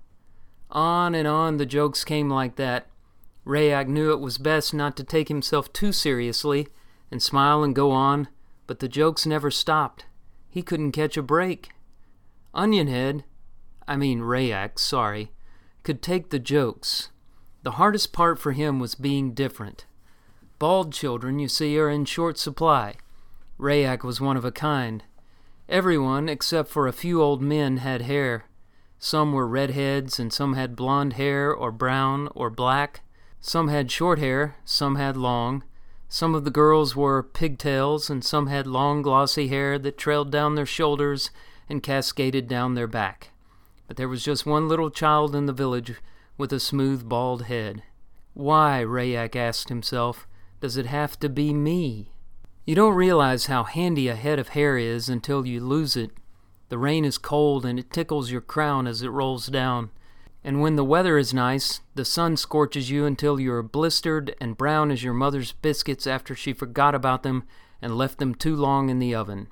On 0.69 1.15
and 1.15 1.27
on 1.27 1.57
the 1.57 1.65
jokes 1.65 2.03
came 2.03 2.29
like 2.29 2.55
that. 2.57 2.87
Rayak 3.45 3.87
knew 3.87 4.11
it 4.11 4.19
was 4.19 4.37
best 4.37 4.73
not 4.75 4.95
to 4.97 5.03
take 5.03 5.27
himself 5.27 5.73
too 5.73 5.91
seriously 5.91 6.67
and 7.09 7.21
smile 7.21 7.63
and 7.63 7.75
go 7.75 7.89
on, 7.89 8.27
but 8.67 8.79
the 8.79 8.87
jokes 8.87 9.25
never 9.25 9.49
stopped. 9.49 10.05
He 10.49 10.61
couldn't 10.61 10.91
catch 10.91 11.17
a 11.17 11.23
break. 11.23 11.69
Onionhead, 12.53 13.23
I 13.87 13.95
mean 13.95 14.19
Rayak, 14.19 14.77
sorry, 14.77 15.31
could 15.81 16.03
take 16.03 16.29
the 16.29 16.37
jokes. 16.37 17.09
The 17.63 17.71
hardest 17.71 18.13
part 18.13 18.37
for 18.37 18.51
him 18.51 18.79
was 18.79 18.93
being 18.93 19.33
different. 19.33 19.85
Bald 20.59 20.91
children, 20.91 21.39
you 21.39 21.47
see, 21.47 21.79
are 21.79 21.89
in 21.89 22.03
short 22.03 22.37
supply. 22.37 22.95
Rayak 23.57 24.03
was 24.03 24.19
one 24.19 24.35
of 24.35 24.43
a 24.43 24.51
kind. 24.51 25.03
Everyone, 25.69 26.27
except 26.27 26.69
for 26.69 26.85
a 26.85 26.91
few 26.91 27.21
old 27.21 27.41
men, 27.41 27.77
had 27.77 28.01
hair. 28.01 28.43
Some 28.97 29.31
were 29.31 29.47
redheads, 29.47 30.19
and 30.19 30.33
some 30.33 30.55
had 30.55 30.75
blond 30.75 31.13
hair, 31.13 31.53
or 31.53 31.71
brown, 31.71 32.27
or 32.35 32.49
black. 32.49 32.99
Some 33.39 33.69
had 33.69 33.89
short 33.89 34.19
hair, 34.19 34.57
some 34.65 34.95
had 34.95 35.15
long. 35.15 35.63
Some 36.09 36.35
of 36.35 36.43
the 36.43 36.51
girls 36.51 36.93
wore 36.93 37.23
pigtails, 37.23 38.09
and 38.09 38.21
some 38.21 38.47
had 38.47 38.67
long, 38.67 39.01
glossy 39.01 39.47
hair 39.47 39.79
that 39.79 39.97
trailed 39.97 40.29
down 40.29 40.55
their 40.55 40.65
shoulders 40.65 41.31
and 41.69 41.81
cascaded 41.81 42.49
down 42.49 42.73
their 42.73 42.87
back. 42.87 43.29
But 43.87 43.95
there 43.95 44.09
was 44.09 44.25
just 44.25 44.45
one 44.45 44.67
little 44.67 44.89
child 44.89 45.35
in 45.35 45.45
the 45.45 45.53
village 45.53 46.01
with 46.37 46.51
a 46.51 46.59
smooth, 46.59 47.07
bald 47.07 47.43
head. 47.43 47.83
Why, 48.33 48.83
Rayak 48.85 49.37
asked 49.37 49.69
himself, 49.69 50.27
does 50.61 50.77
it 50.77 50.85
have 50.85 51.19
to 51.19 51.29
be 51.29 51.53
me? 51.53 52.11
You 52.65 52.75
don't 52.75 52.93
realize 52.93 53.47
how 53.47 53.63
handy 53.63 54.07
a 54.07 54.15
head 54.15 54.39
of 54.39 54.49
hair 54.49 54.77
is 54.77 55.09
until 55.09 55.45
you 55.45 55.59
lose 55.59 55.95
it. 55.95 56.11
The 56.69 56.77
rain 56.77 57.03
is 57.03 57.17
cold 57.17 57.65
and 57.65 57.79
it 57.79 57.91
tickles 57.91 58.29
your 58.29 58.41
crown 58.41 58.85
as 58.85 59.01
it 59.01 59.09
rolls 59.09 59.47
down. 59.47 59.89
And 60.43 60.61
when 60.61 60.75
the 60.75 60.83
weather 60.83 61.17
is 61.17 61.33
nice, 61.33 61.81
the 61.95 62.05
sun 62.05 62.37
scorches 62.37 62.89
you 62.89 63.05
until 63.05 63.39
you 63.39 63.51
are 63.53 63.63
blistered 63.63 64.35
and 64.39 64.57
brown 64.57 64.91
as 64.91 65.03
your 65.03 65.13
mother's 65.13 65.51
biscuits 65.51 66.05
after 66.05 66.35
she 66.35 66.53
forgot 66.53 66.93
about 66.93 67.23
them 67.23 67.43
and 67.81 67.97
left 67.97 68.19
them 68.19 68.35
too 68.35 68.55
long 68.55 68.89
in 68.89 68.99
the 68.99 69.15
oven. 69.15 69.47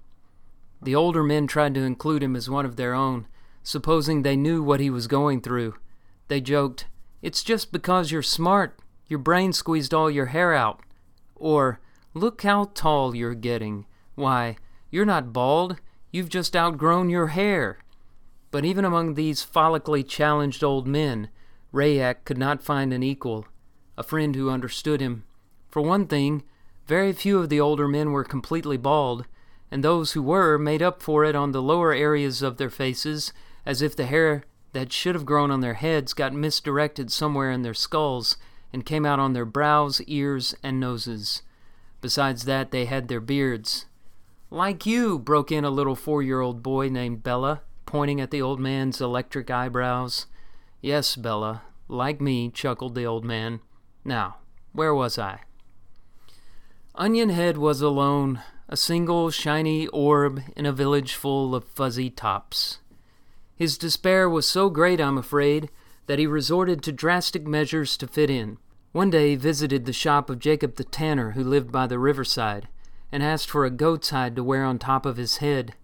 The 0.82 0.96
older 0.96 1.24
men 1.24 1.48
tried 1.48 1.74
to 1.74 1.82
include 1.82 2.22
him 2.22 2.36
as 2.36 2.50
one 2.50 2.66
of 2.66 2.76
their 2.76 2.94
own, 2.94 3.28
supposing 3.64 4.22
they 4.22 4.36
knew 4.36 4.62
what 4.62 4.80
he 4.80 4.90
was 4.90 5.08
going 5.08 5.42
through. 5.42 5.76
They 6.28 6.40
joked, 6.40 6.86
It's 7.22 7.44
just 7.44 7.72
because 7.72 8.12
you're 8.12 8.22
smart. 8.22 8.80
Your 9.08 9.20
brain 9.20 9.54
squeezed 9.54 9.94
all 9.94 10.12
your 10.12 10.28
hair 10.28 10.54
out. 10.54 10.82
Or, 11.38 11.80
Look 12.18 12.42
how 12.42 12.72
tall 12.74 13.16
you're 13.16 13.36
getting. 13.36 13.86
Why, 14.16 14.58
you're 14.90 15.06
not 15.06 15.34
bald. 15.34 15.80
You've 16.12 16.30
just 16.30 16.56
outgrown 16.56 17.12
your 17.12 17.28
hair. 17.28 17.78
But 18.50 18.66
even 18.66 18.84
among 18.84 19.14
these 19.14 19.46
follically 19.46 20.08
challenged 20.08 20.64
old 20.64 20.88
men, 20.88 21.30
Rayak 21.72 22.26
could 22.26 22.40
not 22.40 22.64
find 22.64 22.92
an 22.92 23.04
equal, 23.04 23.46
a 24.00 24.02
friend 24.02 24.34
who 24.36 24.50
understood 24.50 25.00
him. 25.00 25.26
For 25.70 25.80
one 25.80 26.08
thing, 26.08 26.42
very 26.88 27.14
few 27.14 27.38
of 27.38 27.50
the 27.50 27.60
older 27.60 27.88
men 27.88 28.14
were 28.14 28.24
completely 28.24 28.78
bald, 28.78 29.28
and 29.70 29.84
those 29.84 30.14
who 30.14 30.24
were 30.24 30.58
made 30.58 30.82
up 30.82 31.04
for 31.04 31.24
it 31.24 31.36
on 31.36 31.52
the 31.52 31.62
lower 31.62 31.94
areas 31.94 32.42
of 32.42 32.58
their 32.58 32.72
faces, 32.72 33.32
as 33.64 33.84
if 33.84 33.96
the 33.96 34.08
hair 34.08 34.44
that 34.74 34.92
should 34.92 35.14
have 35.14 35.26
grown 35.26 35.52
on 35.52 35.60
their 35.62 35.76
heads 35.76 36.16
got 36.16 36.34
misdirected 36.34 37.12
somewhere 37.12 37.52
in 37.52 37.62
their 37.62 37.76
skulls 37.76 38.38
and 38.72 38.86
came 38.86 39.06
out 39.06 39.20
on 39.20 39.34
their 39.34 39.46
brows, 39.46 40.02
ears, 40.02 40.56
and 40.62 40.80
noses. 40.80 41.42
Besides 42.02 42.46
that, 42.46 42.72
they 42.72 42.86
had 42.86 43.08
their 43.08 43.20
beards. 43.20 43.86
Like 44.50 44.86
you, 44.86 45.20
broke 45.20 45.52
in 45.52 45.66
a 45.66 45.70
little 45.70 45.96
four 45.96 46.22
year 46.22 46.40
old 46.40 46.64
boy 46.64 46.90
named 46.90 47.24
Bella, 47.24 47.62
pointing 47.86 48.22
at 48.22 48.32
the 48.32 48.42
old 48.42 48.60
man's 48.60 49.02
electric 49.02 49.50
eyebrows. 49.50 50.28
Yes, 50.82 51.16
Bella, 51.16 51.64
like 51.88 52.22
me, 52.22 52.50
chuckled 52.50 52.96
the 52.96 53.06
old 53.06 53.26
man. 53.26 53.60
Now, 54.06 54.38
where 54.74 54.94
was 54.94 55.18
I? 55.18 55.42
Onion 56.96 57.30
Head 57.30 57.58
was 57.58 57.82
alone, 57.82 58.42
a 58.70 58.78
single 58.78 59.30
shiny 59.32 59.88
orb 59.88 60.42
in 60.56 60.66
a 60.66 60.72
village 60.72 61.14
full 61.14 61.54
of 61.54 61.66
fuzzy 61.66 62.10
tops. 62.10 62.80
His 63.56 63.78
despair 63.78 64.30
was 64.30 64.48
so 64.48 64.70
great, 64.70 65.02
I'm 65.02 65.18
afraid, 65.18 65.70
that 66.08 66.20
he 66.20 66.28
resorted 66.28 66.82
to 66.84 66.92
drastic 66.92 67.46
measures 67.46 67.96
to 67.98 68.08
fit 68.08 68.30
in. 68.30 68.58
One 68.92 69.10
day 69.10 69.30
he 69.30 69.36
visited 69.36 69.86
the 69.86 69.94
shop 69.94 70.30
of 70.30 70.40
Jacob 70.40 70.76
the 70.76 70.84
tanner, 70.84 71.32
who 71.32 71.44
lived 71.44 71.72
by 71.72 71.86
the 71.88 72.00
riverside, 72.00 72.68
and 73.12 73.22
asked 73.22 73.50
for 73.50 73.66
a 73.66 73.70
goat's 73.70 74.10
hide 74.10 74.36
to 74.36 74.44
wear 74.44 74.64
on 74.66 74.80
top 74.80 75.06
of 75.06 75.18
his 75.18 75.38
head. 75.38 75.76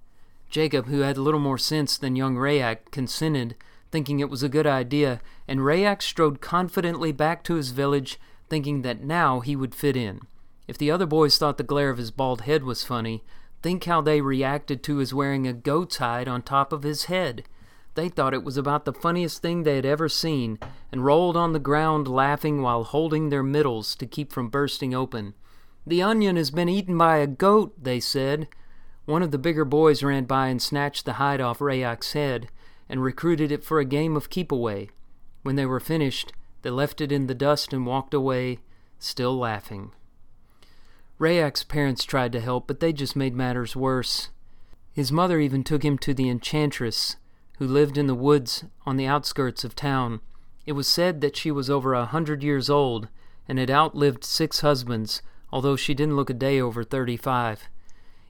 Jacob, 0.49 0.87
who 0.87 0.99
had 0.99 1.17
little 1.17 1.39
more 1.39 1.57
sense 1.57 1.97
than 1.97 2.15
young 2.15 2.35
Rayak, 2.35 2.91
consented, 2.91 3.55
thinking 3.91 4.19
it 4.19 4.29
was 4.29 4.43
a 4.43 4.49
good 4.49 4.65
idea, 4.65 5.21
and 5.47 5.59
Rayak 5.59 6.01
strode 6.01 6.41
confidently 6.41 7.11
back 7.11 7.43
to 7.43 7.55
his 7.55 7.71
village, 7.71 8.19
thinking 8.49 8.81
that 8.81 9.03
now 9.03 9.41
he 9.41 9.55
would 9.55 9.75
fit 9.75 9.95
in. 9.95 10.21
If 10.67 10.77
the 10.77 10.89
other 10.89 11.05
boys 11.05 11.37
thought 11.37 11.57
the 11.57 11.63
glare 11.63 11.89
of 11.89 11.97
his 11.97 12.11
bald 12.11 12.41
head 12.41 12.63
was 12.63 12.83
funny, 12.83 13.23
think 13.61 13.83
how 13.83 14.01
they 14.01 14.21
reacted 14.21 14.83
to 14.83 14.97
his 14.97 15.13
wearing 15.13 15.47
a 15.47 15.53
goat's 15.53 15.97
hide 15.97 16.27
on 16.27 16.41
top 16.41 16.71
of 16.71 16.83
his 16.83 17.05
head. 17.05 17.43
They 17.95 18.09
thought 18.09 18.33
it 18.33 18.43
was 18.43 18.57
about 18.57 18.85
the 18.85 18.93
funniest 18.93 19.41
thing 19.41 19.63
they 19.63 19.75
had 19.75 19.85
ever 19.85 20.09
seen, 20.09 20.57
and 20.91 21.05
rolled 21.05 21.37
on 21.37 21.53
the 21.53 21.59
ground 21.59 22.07
laughing 22.07 22.61
while 22.61 22.83
holding 22.83 23.29
their 23.29 23.43
middles 23.43 23.95
to 23.97 24.07
keep 24.07 24.31
from 24.31 24.49
bursting 24.49 24.93
open. 24.95 25.35
The 25.85 26.01
onion 26.01 26.35
has 26.35 26.49
been 26.49 26.69
eaten 26.69 26.97
by 26.97 27.17
a 27.17 27.27
goat, 27.27 27.75
they 27.81 27.99
said. 27.99 28.47
One 29.05 29.21
of 29.21 29.31
the 29.31 29.37
bigger 29.37 29.65
boys 29.65 30.01
ran 30.01 30.25
by 30.25 30.47
and 30.47 30.61
snatched 30.61 31.05
the 31.05 31.13
hide 31.13 31.41
off 31.41 31.59
Rayak's 31.59 32.13
head, 32.13 32.49
and 32.89 33.03
recruited 33.03 33.51
it 33.51 33.63
for 33.63 33.79
a 33.79 33.85
game 33.85 34.15
of 34.15 34.29
keep 34.29 34.51
away. 34.51 34.89
When 35.43 35.55
they 35.55 35.65
were 35.65 35.79
finished, 35.79 36.33
they 36.61 36.69
left 36.69 37.01
it 37.01 37.11
in 37.11 37.27
the 37.27 37.35
dust 37.35 37.73
and 37.73 37.85
walked 37.85 38.13
away, 38.13 38.59
still 38.97 39.37
laughing. 39.37 39.91
Rayak's 41.19 41.63
parents 41.63 42.05
tried 42.05 42.31
to 42.31 42.39
help, 42.39 42.65
but 42.65 42.79
they 42.79 42.93
just 42.93 43.15
made 43.15 43.35
matters 43.35 43.75
worse. 43.75 44.29
His 44.93 45.11
mother 45.11 45.39
even 45.39 45.63
took 45.63 45.83
him 45.83 45.97
to 45.99 46.13
the 46.13 46.29
enchantress, 46.29 47.17
who 47.63 47.69
lived 47.69 47.97
in 47.97 48.07
the 48.07 48.13
woods 48.13 48.65
on 48.85 48.97
the 48.97 49.05
outskirts 49.05 49.63
of 49.63 49.73
town. 49.73 50.19
It 50.65 50.73
was 50.73 50.85
said 50.85 51.21
that 51.21 51.37
she 51.37 51.49
was 51.49 51.69
over 51.69 51.93
a 51.93 52.03
hundred 52.03 52.43
years 52.43 52.69
old 52.69 53.07
and 53.47 53.57
had 53.57 53.71
outlived 53.71 54.25
six 54.25 54.59
husbands, 54.59 55.21
although 55.49 55.77
she 55.77 55.93
didn't 55.93 56.17
look 56.17 56.29
a 56.29 56.33
day 56.33 56.59
over 56.59 56.83
thirty 56.83 57.15
five. 57.15 57.69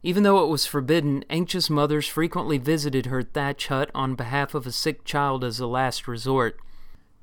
Even 0.03 0.21
though 0.21 0.43
it 0.43 0.49
was 0.49 0.67
forbidden, 0.67 1.25
anxious 1.31 1.67
mothers 1.67 2.07
frequently 2.07 2.59
visited 2.59 3.07
her 3.07 3.23
thatch 3.23 3.69
hut 3.69 3.89
on 3.95 4.13
behalf 4.13 4.53
of 4.53 4.67
a 4.67 4.71
sick 4.71 5.03
child 5.03 5.43
as 5.43 5.59
a 5.59 5.65
last 5.65 6.07
resort. 6.07 6.59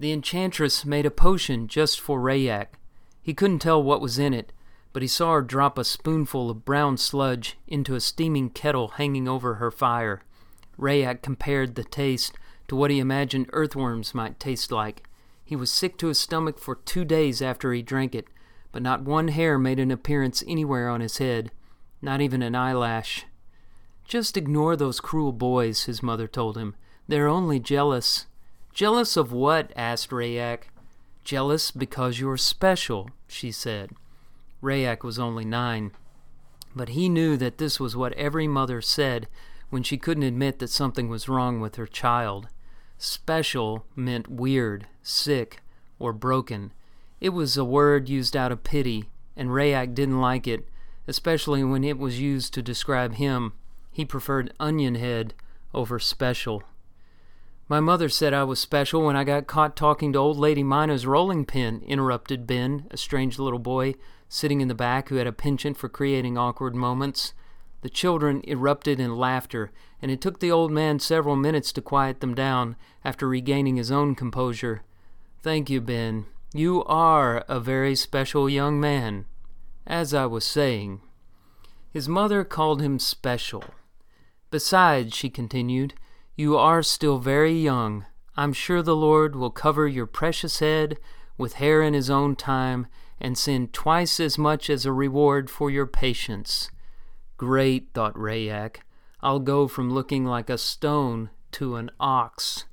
The 0.01 0.11
enchantress 0.11 0.85
made 0.85 1.07
a 1.07 1.13
potion 1.13 1.69
just 1.69 2.01
for 2.01 2.19
Rayak. 2.19 2.75
He 3.23 3.35
couldn't 3.35 3.61
tell 3.61 3.81
what 3.81 4.01
was 4.01 4.19
in 4.19 4.35
it, 4.35 4.53
but 4.93 5.03
he 5.03 5.09
saw 5.09 5.35
her 5.35 5.43
drop 5.43 5.79
a 5.79 5.85
spoonful 5.85 6.51
of 6.51 6.65
brown 6.65 6.97
sludge 6.97 7.57
into 7.69 7.95
a 7.95 8.01
steaming 8.01 8.51
kettle 8.51 8.89
hanging 8.89 9.29
over 9.29 9.55
her 9.55 9.71
fire. 9.71 10.25
Rayak 10.81 11.23
compared 11.23 11.75
the 11.75 11.85
taste 11.85 12.37
to 12.69 12.77
what 12.77 12.91
he 12.91 12.99
imagined 12.99 13.51
earthworms 13.53 14.15
might 14.15 14.41
taste 14.41 14.73
like. 14.73 15.05
He 15.45 15.57
was 15.57 15.71
sick 15.71 15.99
to 15.99 16.09
his 16.09 16.19
stomach 16.19 16.59
for 16.59 16.77
two 16.77 17.05
days 17.05 17.43
after 17.43 17.73
he 17.73 17.83
drank 17.83 18.15
it, 18.15 18.29
but 18.73 18.83
not 18.83 19.03
one 19.03 19.29
hair 19.29 19.59
made 19.59 19.79
an 19.79 19.91
appearance 19.91 20.45
anywhere 20.47 20.89
on 20.89 21.01
his 21.01 21.19
head, 21.19 21.51
not 22.01 22.21
even 22.21 22.43
an 22.43 22.55
eyelash. 22.55 23.27
Just 24.05 24.37
ignore 24.37 24.77
those 24.77 25.01
cruel 25.01 25.33
boys, 25.33 25.85
his 25.85 26.03
mother 26.03 26.27
told 26.27 26.57
him. 26.57 26.75
They're 27.09 27.29
only 27.29 27.59
jealous. 27.59 28.27
Jealous 28.73 29.17
of 29.17 29.33
what? 29.33 29.73
asked 29.77 30.11
Rayak. 30.11 30.63
Jealous 31.25 31.71
because 31.71 32.21
you're 32.21 32.37
special, 32.37 33.11
she 33.27 33.53
said. 33.53 33.91
Rayak 34.63 35.03
was 35.03 35.19
only 35.19 35.45
nine, 35.45 35.93
but 36.75 36.91
he 36.91 37.09
knew 37.09 37.37
that 37.37 37.59
this 37.59 37.81
was 37.81 37.97
what 37.97 38.13
every 38.13 38.47
mother 38.47 38.81
said 38.81 39.27
when 39.71 39.83
she 39.83 39.97
couldn't 39.97 40.23
admit 40.25 40.59
that 40.59 40.69
something 40.69 41.09
was 41.09 41.29
wrong 41.29 41.61
with 41.61 41.77
her 41.77 41.87
child. 41.87 42.49
Special 42.99 43.87
meant 43.97 44.29
weird, 44.29 44.87
sick, 45.03 45.63
or 45.99 46.13
broken. 46.13 46.73
It 47.21 47.31
was 47.31 47.57
a 47.57 47.65
word 47.65 48.09
used 48.09 48.37
out 48.37 48.53
of 48.53 48.65
pity, 48.65 49.09
and 49.37 49.51
Rayak 49.51 49.95
didn't 49.95 50.21
like 50.21 50.47
it, 50.47 50.69
especially 51.07 51.65
when 51.65 51.85
it 51.85 51.99
was 51.99 52.21
used 52.21 52.53
to 52.55 52.63
describe 52.63 53.15
him. 53.15 53.53
He 53.91 54.05
preferred 54.05 54.53
onion 54.61 54.97
head 54.97 55.35
over 55.73 55.99
special. 55.99 56.63
My 57.69 57.79
mother 57.79 58.09
said 58.09 58.35
I 58.35 58.43
was 58.43 58.59
special 58.59 59.05
when 59.05 59.15
I 59.15 59.23
got 59.23 59.47
caught 59.47 59.77
talking 59.77 60.13
to 60.13 60.19
old 60.19 60.37
lady 60.37 60.65
Mina's 60.65 61.07
rolling 61.07 61.45
pin, 61.45 61.83
interrupted 61.87 62.47
Ben, 62.47 62.87
a 62.91 62.97
strange 62.97 63.39
little 63.39 63.61
boy 63.61 63.95
sitting 64.29 64.61
in 64.61 64.69
the 64.69 64.75
back 64.75 65.09
who 65.09 65.17
had 65.17 65.27
a 65.27 65.33
penchant 65.33 65.77
for 65.77 65.89
creating 65.89 66.37
awkward 66.37 66.75
moments. 66.75 67.33
The 67.83 67.91
children 67.91 68.43
erupted 68.47 69.01
in 69.01 69.17
laughter, 69.17 69.73
and 70.03 70.11
it 70.11 70.21
took 70.21 70.41
the 70.41 70.51
old 70.51 70.71
man 70.71 70.99
several 70.99 71.37
minutes 71.37 71.73
to 71.73 71.83
quiet 71.83 72.21
them 72.21 72.35
down 72.35 72.77
after 73.05 73.27
regaining 73.27 73.77
his 73.77 73.91
own 73.91 74.15
composure. 74.15 74.83
Thank 75.43 75.71
you, 75.71 75.81
Ben. 75.81 76.27
You 76.53 76.85
are 76.85 77.45
a 77.49 77.61
very 77.61 77.95
special 77.95 78.51
young 78.51 78.81
man. 78.81 79.25
As 79.87 80.13
I 80.13 80.27
was 80.27 80.45
saying, 80.45 81.01
his 81.91 82.09
mother 82.09 82.45
called 82.45 82.83
him 82.83 82.99
special. 82.99 83.65
Besides, 84.51 85.15
she 85.15 85.31
continued, 85.31 85.95
you 86.37 86.57
are 86.57 86.83
still 86.83 87.19
very 87.19 87.53
young. 87.53 88.05
I'm 88.37 88.53
sure 88.53 88.83
the 88.83 88.97
Lord 88.97 89.35
will 89.35 89.51
cover 89.51 89.87
your 89.89 90.07
precious 90.07 90.59
head 90.59 90.99
with 91.39 91.55
hair 91.55 91.83
in 91.83 91.95
his 91.95 92.11
own 92.11 92.37
time 92.37 92.87
and 93.21 93.37
send 93.37 93.73
twice 93.73 94.21
as 94.21 94.39
much 94.39 94.69
as 94.71 94.85
a 94.85 94.93
reward 94.93 95.51
for 95.51 95.71
your 95.71 95.87
patience. 95.87 96.71
Great, 97.41 97.95
thought 97.95 98.13
Rayak. 98.17 98.83
I'll 99.23 99.39
go 99.39 99.67
from 99.67 99.91
looking 99.91 100.27
like 100.27 100.51
a 100.51 100.59
stone 100.59 101.31
to 101.53 101.77
an 101.77 101.91
ox. 101.99 102.67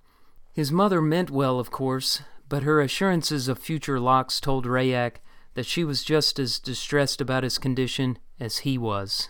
His 0.51 0.73
mother 0.73 1.01
meant 1.01 1.31
well, 1.31 1.57
of 1.57 1.71
course, 1.71 2.21
but 2.49 2.63
her 2.63 2.81
assurances 2.81 3.47
of 3.47 3.59
future 3.59 3.97
locks 3.97 4.41
told 4.41 4.65
Rayak 4.65 5.21
that 5.53 5.65
she 5.65 5.85
was 5.85 6.03
just 6.03 6.37
as 6.37 6.59
distressed 6.59 7.21
about 7.21 7.45
his 7.45 7.57
condition 7.57 8.19
as 8.41 8.57
he 8.57 8.77
was. 8.77 9.29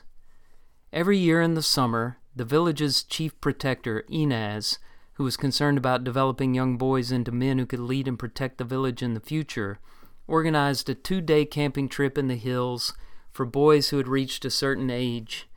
Every 0.91 1.19
year 1.19 1.39
in 1.39 1.53
the 1.53 1.61
summer, 1.61 2.17
the 2.35 2.43
village's 2.43 3.03
chief 3.03 3.39
protector, 3.39 4.05
Inez, 4.09 4.79
who 5.13 5.23
was 5.23 5.37
concerned 5.37 5.77
about 5.77 6.03
developing 6.03 6.55
young 6.55 6.79
boys 6.79 7.11
into 7.11 7.31
men 7.31 7.59
who 7.59 7.67
could 7.67 7.81
lead 7.81 8.07
and 8.07 8.17
protect 8.17 8.57
the 8.57 8.63
village 8.63 9.03
in 9.03 9.13
the 9.13 9.19
future, 9.19 9.77
organized 10.25 10.89
a 10.89 10.95
two 10.95 11.21
day 11.21 11.45
camping 11.45 11.87
trip 11.87 12.17
in 12.17 12.27
the 12.27 12.37
hills 12.37 12.95
for 13.31 13.45
boys 13.45 13.89
who 13.89 13.97
had 13.97 14.07
reached 14.07 14.45
a 14.45 14.49
certain 14.49 14.89
age. 14.89 15.47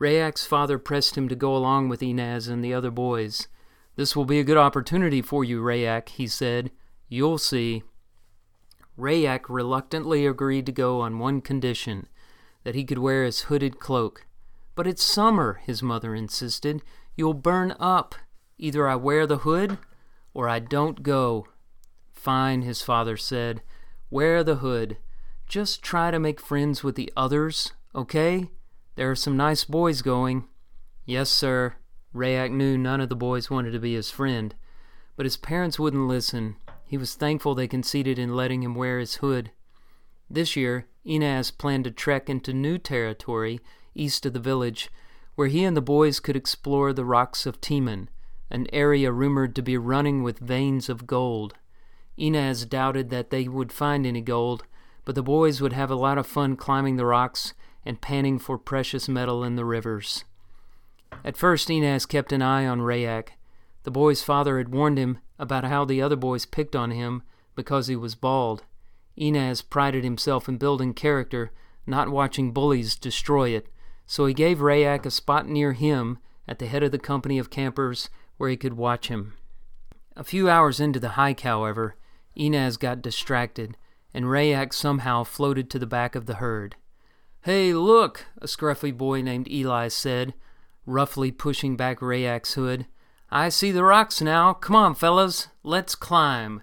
Rayak's 0.00 0.46
father 0.46 0.78
pressed 0.78 1.16
him 1.16 1.28
to 1.28 1.36
go 1.36 1.56
along 1.56 1.88
with 1.88 2.02
Inez 2.02 2.48
and 2.48 2.64
the 2.64 2.74
other 2.74 2.90
boys. 2.90 3.48
This 3.96 4.16
will 4.16 4.24
be 4.24 4.40
a 4.40 4.44
good 4.44 4.56
opportunity 4.56 5.22
for 5.22 5.44
you, 5.44 5.62
Rayak, 5.62 6.08
he 6.10 6.26
said. 6.26 6.70
You'll 7.08 7.38
see. 7.38 7.84
Rayak 8.98 9.42
reluctantly 9.48 10.26
agreed 10.26 10.66
to 10.66 10.72
go 10.72 11.00
on 11.00 11.18
one 11.18 11.40
condition 11.40 12.08
that 12.64 12.74
he 12.74 12.84
could 12.84 12.98
wear 12.98 13.24
his 13.24 13.42
hooded 13.42 13.78
cloak. 13.78 14.26
But 14.74 14.86
it's 14.86 15.04
summer, 15.04 15.60
his 15.64 15.82
mother 15.82 16.14
insisted. 16.14 16.82
You'll 17.16 17.34
burn 17.34 17.74
up. 17.78 18.14
Either 18.58 18.88
I 18.88 18.96
wear 18.96 19.26
the 19.26 19.38
hood 19.38 19.78
or 20.32 20.48
I 20.48 20.58
don't 20.58 21.02
go. 21.02 21.46
Fine, 22.12 22.62
his 22.62 22.82
father 22.82 23.16
said. 23.16 23.62
Wear 24.10 24.42
the 24.42 24.56
hood. 24.56 24.96
Just 25.48 25.82
try 25.82 26.10
to 26.10 26.18
make 26.18 26.40
friends 26.40 26.82
with 26.82 26.96
the 26.96 27.12
others, 27.16 27.72
okay? 27.94 28.50
There 28.96 29.10
are 29.10 29.16
some 29.16 29.36
nice 29.36 29.64
boys 29.64 30.02
going. 30.02 30.44
Yes, 31.04 31.30
sir. 31.30 31.74
Rayak 32.14 32.50
knew 32.50 32.78
none 32.78 33.00
of 33.00 33.08
the 33.08 33.16
boys 33.16 33.50
wanted 33.50 33.72
to 33.72 33.80
be 33.80 33.94
his 33.94 34.10
friend, 34.10 34.54
but 35.16 35.26
his 35.26 35.36
parents 35.36 35.78
wouldn't 35.78 36.08
listen. 36.08 36.56
He 36.86 36.96
was 36.96 37.14
thankful 37.14 37.54
they 37.54 37.66
conceded 37.66 38.18
in 38.18 38.36
letting 38.36 38.62
him 38.62 38.74
wear 38.74 38.98
his 38.98 39.16
hood. 39.16 39.50
This 40.30 40.54
year, 40.54 40.86
Inez 41.04 41.50
planned 41.50 41.84
to 41.84 41.90
trek 41.90 42.30
into 42.30 42.52
new 42.52 42.78
territory 42.78 43.60
east 43.94 44.26
of 44.26 44.32
the 44.32 44.40
village, 44.40 44.90
where 45.34 45.48
he 45.48 45.64
and 45.64 45.76
the 45.76 45.82
boys 45.82 46.20
could 46.20 46.36
explore 46.36 46.92
the 46.92 47.04
rocks 47.04 47.46
of 47.46 47.60
Timan, 47.60 48.08
an 48.50 48.66
area 48.72 49.10
rumored 49.10 49.54
to 49.56 49.62
be 49.62 49.76
running 49.76 50.22
with 50.22 50.38
veins 50.38 50.88
of 50.88 51.06
gold. 51.06 51.54
Inez 52.16 52.64
doubted 52.64 53.10
that 53.10 53.30
they 53.30 53.48
would 53.48 53.72
find 53.72 54.06
any 54.06 54.20
gold, 54.20 54.64
but 55.04 55.14
the 55.14 55.22
boys 55.22 55.60
would 55.60 55.72
have 55.72 55.90
a 55.90 55.96
lot 55.96 56.18
of 56.18 56.26
fun 56.26 56.56
climbing 56.56 56.96
the 56.96 57.06
rocks 57.06 57.54
and 57.84 58.00
panning 58.00 58.38
for 58.38 58.56
precious 58.56 59.08
metal 59.08 59.44
in 59.44 59.56
the 59.56 59.64
rivers. 59.64 60.24
At 61.24 61.36
first, 61.36 61.70
Inez 61.70 62.06
kept 62.06 62.32
an 62.32 62.42
eye 62.42 62.66
on 62.66 62.80
Rayak. 62.80 63.30
The 63.84 63.90
boy's 63.90 64.22
father 64.22 64.58
had 64.58 64.70
warned 64.70 64.98
him 64.98 65.18
about 65.38 65.64
how 65.64 65.84
the 65.84 66.00
other 66.00 66.16
boys 66.16 66.46
picked 66.46 66.74
on 66.74 66.90
him 66.90 67.22
because 67.54 67.86
he 67.86 67.96
was 67.96 68.14
bald. 68.14 68.64
Inez 69.16 69.62
prided 69.62 70.04
himself 70.04 70.48
in 70.48 70.56
building 70.56 70.94
character, 70.94 71.52
not 71.86 72.08
watching 72.08 72.52
bullies 72.52 72.96
destroy 72.96 73.50
it, 73.50 73.68
so 74.06 74.26
he 74.26 74.34
gave 74.34 74.58
Rayak 74.58 75.06
a 75.06 75.10
spot 75.10 75.46
near 75.46 75.72
him 75.72 76.18
at 76.48 76.58
the 76.58 76.66
head 76.66 76.82
of 76.82 76.92
the 76.92 76.98
company 76.98 77.38
of 77.38 77.50
campers 77.50 78.10
where 78.36 78.50
he 78.50 78.56
could 78.56 78.74
watch 78.74 79.08
him. 79.08 79.34
A 80.16 80.24
few 80.24 80.48
hours 80.48 80.80
into 80.80 81.00
the 81.00 81.10
hike, 81.10 81.40
however, 81.40 81.96
Inez 82.34 82.76
got 82.76 83.02
distracted, 83.02 83.76
and 84.14 84.26
Rayak 84.26 84.72
somehow 84.72 85.24
floated 85.24 85.68
to 85.70 85.78
the 85.78 85.86
back 85.86 86.14
of 86.14 86.26
the 86.26 86.36
herd. 86.36 86.76
Hey, 87.42 87.74
look, 87.74 88.26
a 88.40 88.46
scruffy 88.46 88.96
boy 88.96 89.20
named 89.20 89.50
Eli 89.50 89.88
said, 89.88 90.32
roughly 90.86 91.30
pushing 91.30 91.76
back 91.76 91.98
Rayak's 91.98 92.54
hood. 92.54 92.86
I 93.30 93.48
see 93.48 93.72
the 93.72 93.84
rocks 93.84 94.20
now. 94.20 94.54
Come 94.54 94.76
on, 94.76 94.94
fellas, 94.94 95.48
let's 95.62 95.94
climb. 95.94 96.62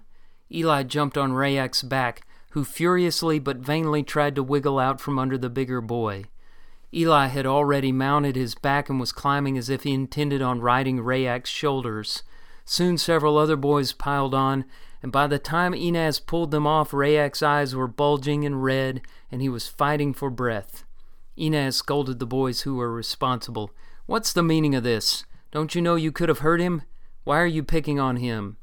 Eli 0.50 0.82
jumped 0.82 1.18
on 1.18 1.32
Rayak's 1.32 1.82
back, 1.82 2.26
who 2.50 2.64
furiously 2.64 3.38
but 3.38 3.58
vainly 3.58 4.02
tried 4.02 4.34
to 4.34 4.42
wiggle 4.42 4.78
out 4.78 5.00
from 5.00 5.18
under 5.18 5.38
the 5.38 5.50
bigger 5.50 5.80
boy. 5.80 6.24
Eli 6.94 7.26
had 7.26 7.46
already 7.46 7.92
mounted 7.92 8.36
his 8.36 8.54
back 8.54 8.90
and 8.90 9.00
was 9.00 9.12
climbing 9.12 9.56
as 9.56 9.70
if 9.70 9.82
he 9.82 9.92
intended 9.92 10.42
on 10.42 10.60
riding 10.60 10.98
Rayak's 10.98 11.48
shoulders. 11.48 12.22
Soon 12.72 12.96
several 12.96 13.36
other 13.36 13.56
boys 13.56 13.92
piled 13.92 14.32
on, 14.32 14.64
and 15.02 15.12
by 15.12 15.26
the 15.26 15.38
time 15.38 15.74
Inez 15.74 16.18
pulled 16.18 16.52
them 16.52 16.66
off, 16.66 16.92
Rayak's 16.92 17.42
eyes 17.42 17.74
were 17.74 17.86
bulging 17.86 18.46
and 18.46 18.64
red, 18.64 19.02
and 19.30 19.42
he 19.42 19.48
was 19.50 19.68
fighting 19.68 20.14
for 20.14 20.30
breath. 20.30 20.86
Inez 21.36 21.76
scolded 21.76 22.18
the 22.18 22.24
boys 22.24 22.62
who 22.62 22.76
were 22.76 22.90
responsible. 22.90 23.72
What's 24.06 24.32
the 24.32 24.42
meaning 24.42 24.74
of 24.74 24.84
this? 24.84 25.26
Don't 25.50 25.74
you 25.74 25.82
know 25.82 25.96
you 25.96 26.10
could 26.10 26.30
have 26.30 26.38
hurt 26.38 26.62
him? 26.62 26.80
Why 27.24 27.40
are 27.40 27.46
you 27.46 27.62
picking 27.62 28.00
on 28.00 28.16
him? 28.16 28.56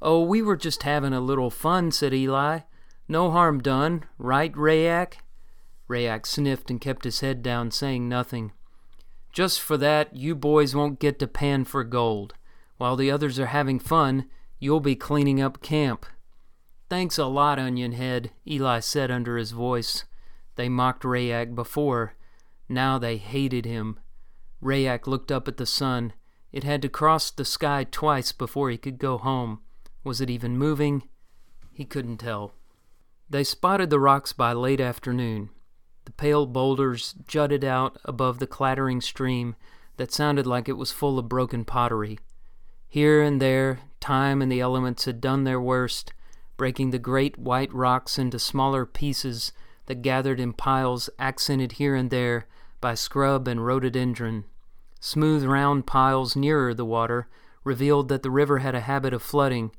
Oh, 0.00 0.22
we 0.22 0.40
were 0.40 0.56
just 0.56 0.84
having 0.84 1.12
a 1.12 1.20
little 1.20 1.50
fun, 1.50 1.92
said 1.92 2.14
Eli. 2.14 2.60
No 3.08 3.30
harm 3.30 3.60
done, 3.60 4.06
right, 4.16 4.54
Rayak? 4.54 5.16
Rayak 5.86 6.24
sniffed 6.24 6.70
and 6.70 6.80
kept 6.80 7.04
his 7.04 7.20
head 7.20 7.42
down, 7.42 7.70
saying 7.70 8.08
nothing. 8.08 8.52
Just 9.34 9.60
for 9.60 9.76
that, 9.76 10.16
you 10.16 10.34
boys 10.34 10.74
won't 10.74 10.98
get 10.98 11.18
to 11.18 11.26
pan 11.26 11.66
for 11.66 11.84
gold. 11.84 12.32
While 12.84 12.96
the 12.96 13.10
others 13.10 13.38
are 13.38 13.46
having 13.46 13.78
fun, 13.78 14.26
you'll 14.58 14.78
be 14.78 14.94
cleaning 14.94 15.40
up 15.40 15.62
camp. 15.62 16.04
Thanks 16.90 17.16
a 17.16 17.24
lot, 17.24 17.58
Onion 17.58 17.92
Head, 17.92 18.30
Eli 18.46 18.80
said 18.80 19.10
under 19.10 19.38
his 19.38 19.52
voice. 19.52 20.04
They 20.56 20.68
mocked 20.68 21.02
Rayak 21.02 21.54
before. 21.54 22.14
Now 22.68 22.98
they 22.98 23.16
hated 23.16 23.64
him. 23.64 24.00
Rayak 24.62 25.06
looked 25.06 25.32
up 25.32 25.48
at 25.48 25.56
the 25.56 25.64
sun. 25.64 26.12
It 26.52 26.62
had 26.62 26.82
to 26.82 26.90
cross 26.90 27.30
the 27.30 27.46
sky 27.46 27.86
twice 27.90 28.32
before 28.32 28.68
he 28.68 28.76
could 28.76 28.98
go 28.98 29.16
home. 29.16 29.60
Was 30.04 30.20
it 30.20 30.28
even 30.28 30.58
moving? 30.58 31.04
He 31.72 31.86
couldn't 31.86 32.18
tell. 32.18 32.52
They 33.30 33.44
spotted 33.44 33.88
the 33.88 33.98
rocks 33.98 34.34
by 34.34 34.52
late 34.52 34.82
afternoon. 34.82 35.48
The 36.04 36.12
pale 36.12 36.44
boulders 36.44 37.14
jutted 37.26 37.64
out 37.64 37.96
above 38.04 38.40
the 38.40 38.46
clattering 38.46 39.00
stream 39.00 39.56
that 39.96 40.12
sounded 40.12 40.46
like 40.46 40.68
it 40.68 40.76
was 40.76 40.92
full 40.92 41.18
of 41.18 41.30
broken 41.30 41.64
pottery. 41.64 42.18
Here 42.94 43.22
and 43.22 43.42
there, 43.42 43.80
time 43.98 44.40
and 44.40 44.52
the 44.52 44.60
elements 44.60 45.04
had 45.04 45.20
done 45.20 45.42
their 45.42 45.60
worst, 45.60 46.12
breaking 46.56 46.92
the 46.92 46.98
great 47.00 47.36
white 47.36 47.74
rocks 47.74 48.20
into 48.20 48.38
smaller 48.38 48.86
pieces 48.86 49.50
that 49.86 50.00
gathered 50.00 50.38
in 50.38 50.52
piles 50.52 51.10
accented 51.18 51.72
here 51.72 51.96
and 51.96 52.08
there 52.08 52.46
by 52.80 52.94
scrub 52.94 53.48
and 53.48 53.66
rhododendron. 53.66 54.44
Smooth 55.00 55.44
round 55.44 55.88
piles 55.88 56.36
nearer 56.36 56.72
the 56.72 56.84
water 56.84 57.26
revealed 57.64 58.08
that 58.10 58.22
the 58.22 58.30
river 58.30 58.58
had 58.58 58.76
a 58.76 58.82
habit 58.82 59.12
of 59.12 59.22
flooding, 59.22 59.72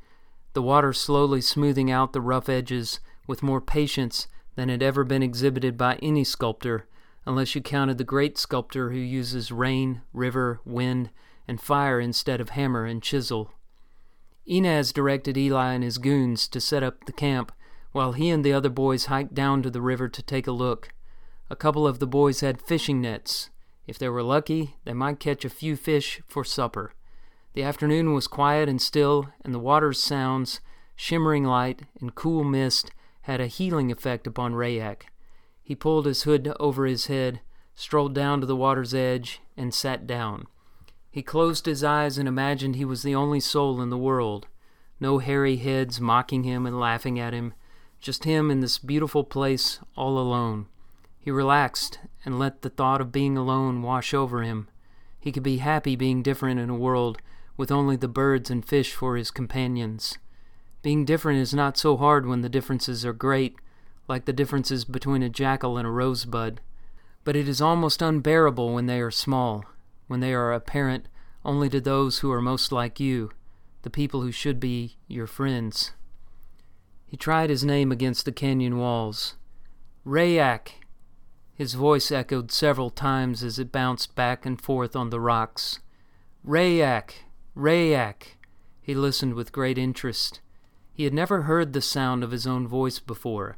the 0.52 0.62
water 0.62 0.92
slowly 0.92 1.40
smoothing 1.40 1.90
out 1.90 2.12
the 2.12 2.20
rough 2.20 2.50
edges 2.50 3.00
with 3.28 3.42
more 3.42 3.62
patience 3.62 4.28
than 4.56 4.68
had 4.68 4.84
ever 4.84 5.06
been 5.06 5.24
exhibited 5.24 5.78
by 5.78 5.96
any 6.02 6.26
sculptor, 6.26 6.86
unless 7.26 7.56
you 7.56 7.62
counted 7.62 7.98
the 7.98 8.04
great 8.04 8.38
sculptor 8.38 8.92
who 8.92 8.98
uses 8.98 9.54
rain, 9.54 10.02
river, 10.12 10.60
wind, 10.66 11.12
and 11.48 11.62
fire 11.62 12.00
instead 12.00 12.42
of 12.42 12.50
hammer 12.50 12.86
and 12.86 13.04
chisel. 13.04 13.52
Inez 14.46 14.94
directed 14.94 15.38
Eli 15.38 15.74
and 15.74 15.84
his 15.84 15.98
goons 15.98 16.48
to 16.50 16.62
set 16.62 16.84
up 16.84 17.06
the 17.06 17.12
camp 17.12 17.52
while 17.92 18.12
he 18.12 18.30
and 18.30 18.44
the 18.44 18.54
other 18.54 18.70
boys 18.70 19.06
hiked 19.06 19.34
down 19.34 19.64
to 19.64 19.70
the 19.70 19.82
river 19.82 20.08
to 20.10 20.22
take 20.22 20.48
a 20.48 20.52
look. 20.52 20.90
A 21.50 21.56
couple 21.56 21.88
of 21.88 22.00
the 22.00 22.08
boys 22.08 22.42
had 22.42 22.62
fishing 22.62 23.02
nets. 23.02 23.50
If 23.88 23.98
they 23.98 24.10
were 24.10 24.24
lucky, 24.24 24.76
they 24.84 24.94
might 24.94 25.20
catch 25.20 25.46
a 25.46 25.50
few 25.50 25.76
fish 25.76 26.22
for 26.28 26.44
supper. 26.44 26.94
The 27.54 27.64
afternoon 27.64 28.14
was 28.14 28.28
quiet 28.28 28.68
and 28.68 28.82
still, 28.82 29.30
and 29.44 29.54
the 29.54 29.60
water's 29.60 30.02
sounds, 30.02 30.60
shimmering 30.96 31.46
light, 31.46 31.84
and 32.02 32.14
cool 32.14 32.44
mist 32.44 32.92
had 33.22 33.40
a 33.40 33.48
healing 33.48 33.92
effect 33.92 34.28
upon 34.28 34.54
Rayak. 34.54 35.04
He 35.64 35.74
pulled 35.74 36.06
his 36.06 36.24
hood 36.24 36.54
over 36.60 36.86
his 36.86 37.08
head, 37.08 37.42
strolled 37.74 38.14
down 38.14 38.42
to 38.42 38.46
the 38.46 38.56
water's 38.56 38.94
edge, 38.94 39.42
and 39.56 39.74
sat 39.74 40.06
down. 40.06 40.48
He 41.16 41.24
closed 41.24 41.66
his 41.66 41.82
eyes 41.82 42.18
and 42.18 42.28
imagined 42.28 42.76
he 42.76 42.84
was 42.84 43.02
the 43.02 43.16
only 43.16 43.40
soul 43.40 43.82
in 43.82 43.90
the 43.90 43.98
world. 43.98 44.48
No 45.00 45.20
hairy 45.20 45.56
heads 45.56 46.02
mocking 46.02 46.44
him 46.44 46.66
and 46.66 46.78
laughing 46.78 47.18
at 47.18 47.32
him, 47.32 47.54
just 48.02 48.26
him 48.26 48.52
in 48.52 48.60
this 48.60 48.78
beautiful 48.78 49.24
place 49.24 49.80
all 49.96 50.20
alone. 50.20 50.66
He 51.18 51.32
relaxed 51.32 52.00
and 52.26 52.38
let 52.38 52.64
the 52.64 52.70
thought 52.70 53.00
of 53.00 53.14
being 53.14 53.38
alone 53.38 53.82
wash 53.82 54.14
over 54.14 54.44
him. 54.44 54.68
He 55.18 55.32
could 55.32 55.42
be 55.42 55.60
happy 55.60 55.96
being 55.96 56.22
different 56.22 56.60
in 56.60 56.70
a 56.70 56.76
world 56.76 57.20
with 57.56 57.72
only 57.72 57.96
the 57.96 58.10
birds 58.10 58.50
and 58.50 58.66
fish 58.66 58.92
for 58.92 59.16
his 59.16 59.32
companions. 59.32 60.18
Being 60.82 61.06
different 61.06 61.40
is 61.40 61.54
not 61.54 61.78
so 61.78 61.96
hard 61.96 62.26
when 62.26 62.42
the 62.42 62.50
differences 62.50 63.06
are 63.06 63.14
great, 63.14 63.56
like 64.10 64.26
the 64.26 64.34
differences 64.34 64.84
between 64.84 65.24
a 65.24 65.30
jackal 65.30 65.78
and 65.78 65.88
a 65.88 65.92
rosebud, 65.92 66.60
but 67.24 67.38
it 67.38 67.48
is 67.48 67.62
almost 67.62 68.02
unbearable 68.02 68.74
when 68.74 68.88
they 68.88 69.00
are 69.00 69.12
small, 69.12 69.64
when 70.08 70.20
they 70.20 70.34
are 70.34 70.54
apparent 70.54 71.08
only 71.44 71.70
to 71.70 71.80
those 71.80 72.20
who 72.20 72.32
are 72.32 72.42
most 72.42 72.72
like 72.72 73.00
you, 73.00 73.32
the 73.84 73.90
people 73.90 74.22
who 74.22 74.32
should 74.32 74.60
be 74.60 74.98
your 75.08 75.28
friends. 75.28 75.92
He 77.06 77.18
tried 77.18 77.50
his 77.50 77.64
name 77.64 77.92
against 77.92 78.26
the 78.26 78.32
canyon 78.32 78.78
walls. 78.78 79.36
Rayak! 80.06 80.70
His 81.54 81.76
voice 81.76 82.12
echoed 82.12 82.52
several 82.52 82.90
times 82.90 83.44
as 83.44 83.60
it 83.60 83.72
bounced 83.72 84.16
back 84.16 84.46
and 84.46 84.60
forth 84.60 84.96
on 84.96 85.10
the 85.10 85.20
rocks. 85.20 85.80
Rayak! 86.46 87.12
Rayak! 87.56 88.36
He 88.82 88.94
listened 88.94 89.36
with 89.36 89.52
great 89.52 89.78
interest. 89.78 90.42
He 90.94 91.06
had 91.06 91.14
never 91.14 91.44
heard 91.44 91.74
the 91.74 91.82
sound 91.82 92.24
of 92.24 92.32
his 92.32 92.46
own 92.46 92.68
voice 92.68 93.00
before. 93.00 93.58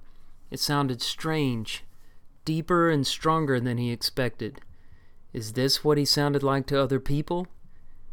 It 0.51 0.59
sounded 0.59 1.01
strange, 1.01 1.83
deeper 2.45 2.89
and 2.89 3.05
stronger 3.05 3.59
than 3.59 3.77
he 3.77 3.91
expected. 3.91 4.61
Is 5.33 5.53
this 5.53 5.83
what 5.83 5.97
he 5.97 6.05
sounded 6.05 6.43
like 6.43 6.65
to 6.67 6.81
other 6.81 6.99
people? 6.99 7.47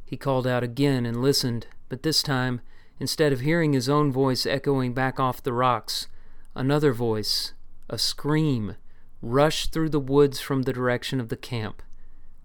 He 0.05 0.17
called 0.17 0.47
out 0.47 0.63
again 0.63 1.07
and 1.07 1.23
listened, 1.23 1.67
but 1.89 2.03
this 2.03 2.23
time, 2.23 2.61
instead 3.01 3.33
of 3.33 3.41
hearing 3.41 3.73
his 3.73 3.89
own 3.89 4.13
voice 4.13 4.47
echoing 4.47 4.93
back 4.93 5.19
off 5.19 5.43
the 5.43 5.53
rocks, 5.53 6.09
another 6.55 6.93
voice, 6.93 7.53
a 7.89 7.99
scream, 7.99 8.77
rushed 9.23 9.73
through 9.73 9.89
the 9.89 10.01
woods 10.01 10.41
from 10.41 10.63
the 10.63 10.73
direction 10.73 11.21
of 11.21 11.29
the 11.29 11.37
camp. 11.37 11.83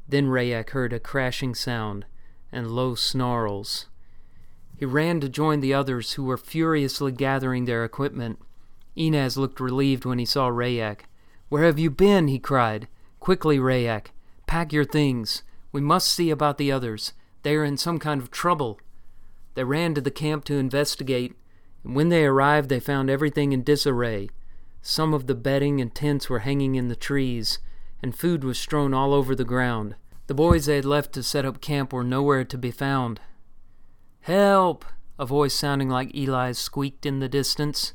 Then 0.07 0.27
Rayak 0.27 0.71
heard 0.71 0.93
a 0.93 0.99
crashing 0.99 1.53
sound 1.53 2.05
and 2.51 2.71
low 2.71 2.95
snarls. 2.95 3.87
He 4.77 4.85
ran 4.85 5.19
to 5.19 5.29
join 5.29 5.59
the 5.59 5.73
others 5.73 6.13
who 6.13 6.23
were 6.23 6.37
furiously 6.37 7.11
gathering 7.11 7.65
their 7.65 7.83
equipment. 7.83 8.39
Inez 8.95 9.37
looked 9.37 9.59
relieved 9.59 10.05
when 10.05 10.19
he 10.19 10.25
saw 10.25 10.49
Rayak. 10.49 11.01
Where 11.49 11.63
have 11.63 11.77
you 11.77 11.89
been? 11.89 12.27
he 12.27 12.39
cried. 12.39 12.87
Quickly, 13.19 13.59
Rayak. 13.59 14.07
Pack 14.49 14.73
your 14.73 14.83
things. 14.83 15.43
We 15.71 15.79
must 15.79 16.07
see 16.07 16.31
about 16.31 16.57
the 16.57 16.71
others. 16.71 17.13
They 17.43 17.55
are 17.55 17.63
in 17.63 17.77
some 17.77 17.99
kind 17.99 18.19
of 18.19 18.31
trouble. 18.31 18.79
They 19.53 19.63
ran 19.63 19.93
to 19.93 20.01
the 20.01 20.09
camp 20.09 20.43
to 20.45 20.55
investigate, 20.55 21.35
and 21.83 21.95
when 21.95 22.09
they 22.09 22.25
arrived, 22.25 22.67
they 22.67 22.79
found 22.79 23.11
everything 23.11 23.53
in 23.53 23.61
disarray. 23.61 24.31
Some 24.81 25.13
of 25.13 25.27
the 25.27 25.35
bedding 25.35 25.79
and 25.79 25.93
tents 25.93 26.31
were 26.31 26.39
hanging 26.39 26.73
in 26.73 26.87
the 26.87 26.95
trees, 26.95 27.59
and 28.01 28.15
food 28.15 28.43
was 28.43 28.57
strewn 28.57 28.91
all 28.91 29.13
over 29.13 29.35
the 29.35 29.45
ground. 29.45 29.93
The 30.25 30.33
boys 30.33 30.65
they 30.65 30.77
had 30.77 30.83
left 30.83 31.13
to 31.13 31.21
set 31.21 31.45
up 31.45 31.61
camp 31.61 31.93
were 31.93 32.03
nowhere 32.03 32.43
to 32.43 32.57
be 32.57 32.71
found. 32.71 33.21
Help! 34.21 34.83
A 35.19 35.27
voice 35.27 35.53
sounding 35.53 35.89
like 35.89 36.15
Eli's 36.15 36.57
squeaked 36.57 37.05
in 37.05 37.19
the 37.19 37.29
distance. 37.29 37.93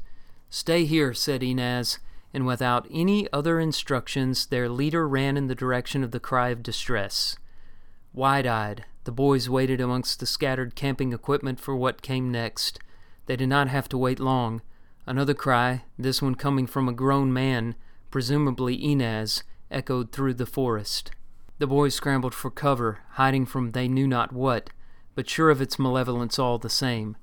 Stay 0.50 0.84
here, 0.84 1.14
said 1.14 1.42
Inez, 1.42 1.98
and 2.34 2.44
without 2.44 2.88
any 2.90 3.32
other 3.32 3.60
instructions, 3.60 4.46
their 4.46 4.68
leader 4.68 5.08
ran 5.08 5.36
in 5.36 5.46
the 5.46 5.54
direction 5.54 6.02
of 6.02 6.10
the 6.10 6.18
cry 6.18 6.48
of 6.48 6.64
distress. 6.64 7.36
Wide 8.12 8.46
eyed, 8.46 8.84
the 9.04 9.12
boys 9.12 9.48
waited 9.48 9.80
amongst 9.80 10.18
the 10.18 10.26
scattered 10.26 10.74
camping 10.74 11.12
equipment 11.12 11.60
for 11.60 11.76
what 11.76 12.02
came 12.02 12.32
next. 12.32 12.80
They 13.26 13.36
did 13.36 13.48
not 13.48 13.68
have 13.68 13.88
to 13.90 13.98
wait 13.98 14.18
long. 14.18 14.62
Another 15.06 15.34
cry, 15.34 15.84
this 15.96 16.20
one 16.20 16.34
coming 16.34 16.66
from 16.66 16.88
a 16.88 16.92
grown 16.92 17.32
man, 17.32 17.76
presumably 18.10 18.82
Inez, 18.84 19.44
echoed 19.70 20.10
through 20.10 20.34
the 20.34 20.46
forest. 20.46 21.12
The 21.58 21.66
boys 21.68 21.94
scrambled 21.94 22.34
for 22.34 22.50
cover, 22.50 22.98
hiding 23.12 23.46
from 23.46 23.70
they 23.70 23.86
knew 23.86 24.08
not 24.08 24.32
what, 24.32 24.70
but 25.14 25.30
sure 25.30 25.50
of 25.50 25.60
its 25.60 25.78
malevolence 25.78 26.38
all 26.38 26.58
the 26.58 26.68
same. 26.68 27.16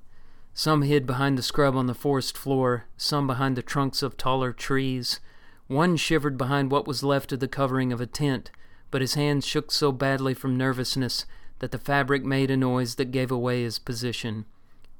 Some 0.54 0.82
hid 0.82 1.06
behind 1.06 1.38
the 1.38 1.42
scrub 1.42 1.74
on 1.74 1.86
the 1.86 1.94
forest 1.94 2.36
floor, 2.36 2.84
some 2.96 3.26
behind 3.26 3.56
the 3.56 3.62
trunks 3.62 4.02
of 4.02 4.16
taller 4.16 4.52
trees. 4.52 5.18
One 5.66 5.96
shivered 5.96 6.36
behind 6.36 6.70
what 6.70 6.86
was 6.86 7.02
left 7.02 7.32
of 7.32 7.40
the 7.40 7.48
covering 7.48 7.92
of 7.92 8.00
a 8.02 8.06
tent, 8.06 8.50
but 8.90 9.00
his 9.00 9.14
hands 9.14 9.46
shook 9.46 9.72
so 9.72 9.92
badly 9.92 10.34
from 10.34 10.58
nervousness 10.58 11.24
that 11.60 11.70
the 11.70 11.78
fabric 11.78 12.22
made 12.22 12.50
a 12.50 12.56
noise 12.56 12.96
that 12.96 13.12
gave 13.12 13.30
away 13.30 13.62
his 13.62 13.78
position. 13.78 14.44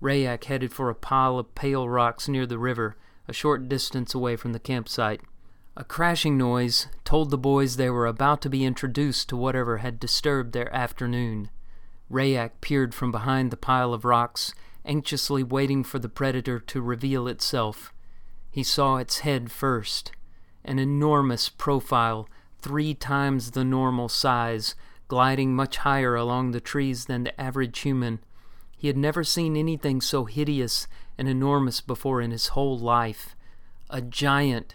Rayak 0.00 0.44
headed 0.44 0.72
for 0.72 0.88
a 0.88 0.94
pile 0.94 1.38
of 1.38 1.54
pale 1.54 1.86
rocks 1.88 2.28
near 2.28 2.46
the 2.46 2.58
river, 2.58 2.96
a 3.28 3.32
short 3.34 3.68
distance 3.68 4.14
away 4.14 4.36
from 4.36 4.52
the 4.52 4.58
campsite. 4.58 5.20
A 5.76 5.84
crashing 5.84 6.38
noise 6.38 6.86
told 7.04 7.30
the 7.30 7.38
boys 7.38 7.76
they 7.76 7.90
were 7.90 8.06
about 8.06 8.40
to 8.42 8.50
be 8.50 8.64
introduced 8.64 9.28
to 9.28 9.36
whatever 9.36 9.78
had 9.78 10.00
disturbed 10.00 10.52
their 10.52 10.74
afternoon. 10.74 11.50
Rayak 12.10 12.52
peered 12.60 12.94
from 12.94 13.12
behind 13.12 13.50
the 13.50 13.56
pile 13.56 13.92
of 13.92 14.04
rocks 14.04 14.54
anxiously 14.84 15.42
waiting 15.42 15.84
for 15.84 15.98
the 15.98 16.08
predator 16.08 16.58
to 16.58 16.82
reveal 16.82 17.28
itself. 17.28 17.92
He 18.50 18.62
saw 18.62 18.96
its 18.96 19.20
head 19.20 19.50
first, 19.50 20.12
an 20.64 20.78
enormous 20.78 21.48
profile, 21.48 22.28
three 22.60 22.94
times 22.94 23.52
the 23.52 23.64
normal 23.64 24.08
size, 24.08 24.74
gliding 25.08 25.54
much 25.54 25.78
higher 25.78 26.14
along 26.14 26.52
the 26.52 26.60
trees 26.60 27.06
than 27.06 27.24
the 27.24 27.40
average 27.40 27.80
human. 27.80 28.20
He 28.76 28.86
had 28.88 28.96
never 28.96 29.24
seen 29.24 29.56
anything 29.56 30.00
so 30.00 30.24
hideous 30.24 30.86
and 31.18 31.28
enormous 31.28 31.80
before 31.80 32.20
in 32.20 32.30
his 32.30 32.48
whole 32.48 32.78
life. 32.78 33.36
A 33.90 34.00
giant. 34.00 34.74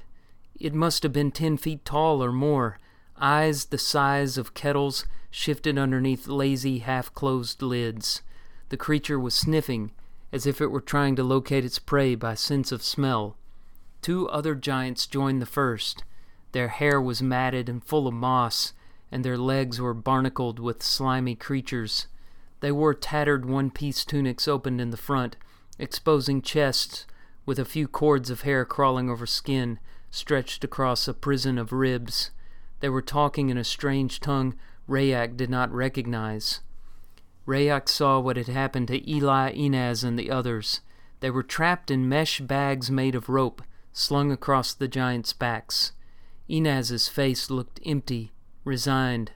It 0.60 0.74
must 0.74 1.04
have 1.04 1.13
been 1.13 1.32
ten 1.32 1.58
feet 1.58 1.84
tall 1.84 2.24
or 2.24 2.32
more, 2.32 2.80
eyes 3.20 3.65
the 3.65 3.78
size 3.78 4.38
of 4.38 4.54
kettles 4.54 5.06
shifted 5.30 5.78
underneath 5.78 6.28
lazy, 6.28 6.80
half 6.80 7.13
closed 7.13 7.62
lids. 7.62 8.22
The 8.69 8.77
creature 8.77 9.19
was 9.19 9.34
sniffing, 9.34 9.91
as 10.32 10.45
if 10.45 10.60
it 10.60 10.71
were 10.71 10.82
trying 10.82 11.15
to 11.15 11.23
locate 11.23 11.63
its 11.63 11.80
prey 11.80 12.15
by 12.15 12.34
sense 12.34 12.71
of 12.71 12.84
smell. 12.84 13.38
Two 14.01 14.27
other 14.30 14.56
giants 14.56 15.08
joined 15.08 15.41
the 15.41 15.45
first. 15.45 16.03
Their 16.51 16.67
hair 16.67 17.01
was 17.01 17.21
matted 17.21 17.69
and 17.69 17.84
full 17.84 18.08
of 18.08 18.13
moss, 18.13 18.73
and 19.12 19.23
their 19.23 19.38
legs 19.38 19.80
were 19.80 19.93
barnacled 19.93 20.60
with 20.60 20.84
slimy 20.84 21.36
creatures. 21.36 22.08
They 22.60 22.71
wore 22.71 22.93
tattered 22.93 23.45
one 23.45 23.71
piece 23.71 24.03
tunics 24.03 24.47
opened 24.47 24.82
in 24.82 24.89
the 24.89 24.97
front, 24.97 25.38
exposing 25.80 26.41
chests 26.41 27.06
with 27.45 27.60
a 27.60 27.65
few 27.65 27.88
cords 27.88 28.30
of 28.30 28.41
hair 28.41 28.65
crawling 28.65 29.10
over 29.10 29.25
skin 29.25 29.80
stretched 30.12 30.63
across 30.63 31.08
a 31.08 31.13
prison 31.13 31.58
of 31.58 31.71
ribs. 31.71 32.32
They 32.80 32.89
were 32.89 33.01
talking 33.01 33.49
in 33.49 33.58
a 33.58 33.63
strange 33.63 34.19
tongue 34.19 34.56
Rayak 34.88 35.38
did 35.38 35.49
not 35.49 35.71
recognize. 35.71 36.62
Rayak 37.47 37.88
saw 37.88 38.19
what 38.19 38.36
had 38.36 38.49
happened 38.49 38.89
to 38.89 39.10
Eli, 39.10 39.51
Inez, 39.51 40.03
and 40.03 40.19
the 40.19 40.29
others. 40.29 40.81
They 41.21 41.29
were 41.29 41.43
trapped 41.43 41.89
in 41.89 42.10
mesh 42.10 42.41
bags 42.41 42.91
made 42.91 43.15
of 43.15 43.29
rope, 43.29 43.62
slung 43.93 44.31
across 44.33 44.73
the 44.73 44.89
giants' 44.89 45.31
backs. 45.31 45.93
Inez's 46.49 47.07
face 47.07 47.49
looked 47.49 47.79
empty, 47.86 48.33
resigned. 48.65 49.31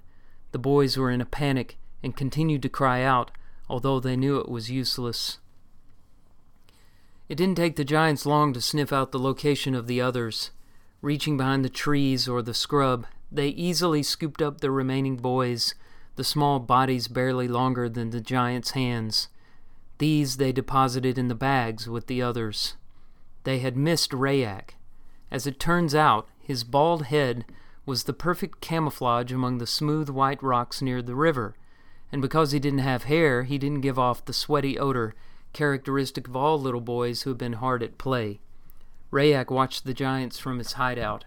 The 0.51 0.59
boys 0.59 0.97
were 0.97 1.09
in 1.09 1.21
a 1.21 1.25
panic 1.25 1.77
and 2.03 2.15
continued 2.15 2.61
to 2.63 2.69
cry 2.69 3.01
out, 3.01 3.31
although 3.69 4.01
they 4.01 4.17
knew 4.17 4.37
it 4.39 4.49
was 4.49 4.69
useless. 4.69 5.37
It 7.29 7.35
didn't 7.35 7.55
take 7.55 7.77
the 7.77 7.85
giants 7.85 8.25
long 8.25 8.51
to 8.53 8.61
sniff 8.61 8.91
out 8.91 9.13
the 9.13 9.19
location 9.19 9.73
of 9.73 9.87
the 9.87 10.01
others. 10.01 10.51
Reaching 11.01 11.37
behind 11.37 11.63
the 11.63 11.69
trees 11.69 12.27
or 12.27 12.41
the 12.41 12.53
scrub, 12.53 13.07
they 13.31 13.47
easily 13.47 14.03
scooped 14.03 14.41
up 14.41 14.59
the 14.59 14.69
remaining 14.69 15.15
boys 15.15 15.73
the 16.21 16.25
small 16.25 16.59
bodies 16.59 17.07
barely 17.07 17.47
longer 17.47 17.89
than 17.89 18.11
the 18.11 18.21
giant's 18.21 18.71
hands. 18.71 19.27
These 19.97 20.37
they 20.37 20.51
deposited 20.51 21.17
in 21.17 21.29
the 21.29 21.33
bags 21.33 21.87
with 21.87 22.05
the 22.05 22.21
others. 22.21 22.75
They 23.43 23.57
had 23.57 23.75
missed 23.75 24.11
Rayak. 24.11 24.75
As 25.31 25.47
it 25.47 25.59
turns 25.59 25.95
out, 25.95 26.27
his 26.37 26.63
bald 26.63 27.05
head 27.05 27.43
was 27.87 28.03
the 28.03 28.13
perfect 28.13 28.61
camouflage 28.61 29.31
among 29.31 29.57
the 29.57 29.65
smooth 29.65 30.09
white 30.09 30.43
rocks 30.43 30.79
near 30.79 31.01
the 31.01 31.15
river, 31.15 31.55
and 32.11 32.21
because 32.21 32.51
he 32.51 32.59
didn't 32.59 32.85
have 32.85 33.05
hair, 33.05 33.41
he 33.41 33.57
didn't 33.57 33.81
give 33.81 33.97
off 33.97 34.23
the 34.23 34.31
sweaty 34.31 34.77
odor 34.77 35.15
characteristic 35.53 36.27
of 36.27 36.35
all 36.35 36.61
little 36.61 36.81
boys 36.81 37.23
who 37.23 37.31
have 37.31 37.39
been 37.39 37.53
hard 37.53 37.81
at 37.81 37.97
play. 37.97 38.39
Rayak 39.11 39.49
watched 39.49 39.85
the 39.85 39.93
giants 39.95 40.37
from 40.37 40.59
his 40.59 40.73
hideout. 40.73 41.25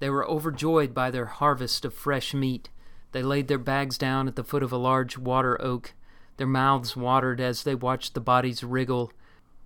They 0.00 0.10
were 0.10 0.28
overjoyed 0.28 0.92
by 0.92 1.10
their 1.10 1.32
harvest 1.40 1.86
of 1.86 1.94
fresh 1.94 2.34
meat. 2.34 2.68
They 3.14 3.22
laid 3.22 3.46
their 3.46 3.58
bags 3.58 3.96
down 3.96 4.26
at 4.26 4.34
the 4.34 4.42
foot 4.42 4.64
of 4.64 4.72
a 4.72 4.76
large 4.76 5.16
water 5.16 5.56
oak. 5.62 5.94
Their 6.36 6.48
mouths 6.48 6.96
watered 6.96 7.40
as 7.40 7.62
they 7.62 7.76
watched 7.76 8.12
the 8.12 8.20
bodies 8.20 8.64
wriggle. 8.64 9.12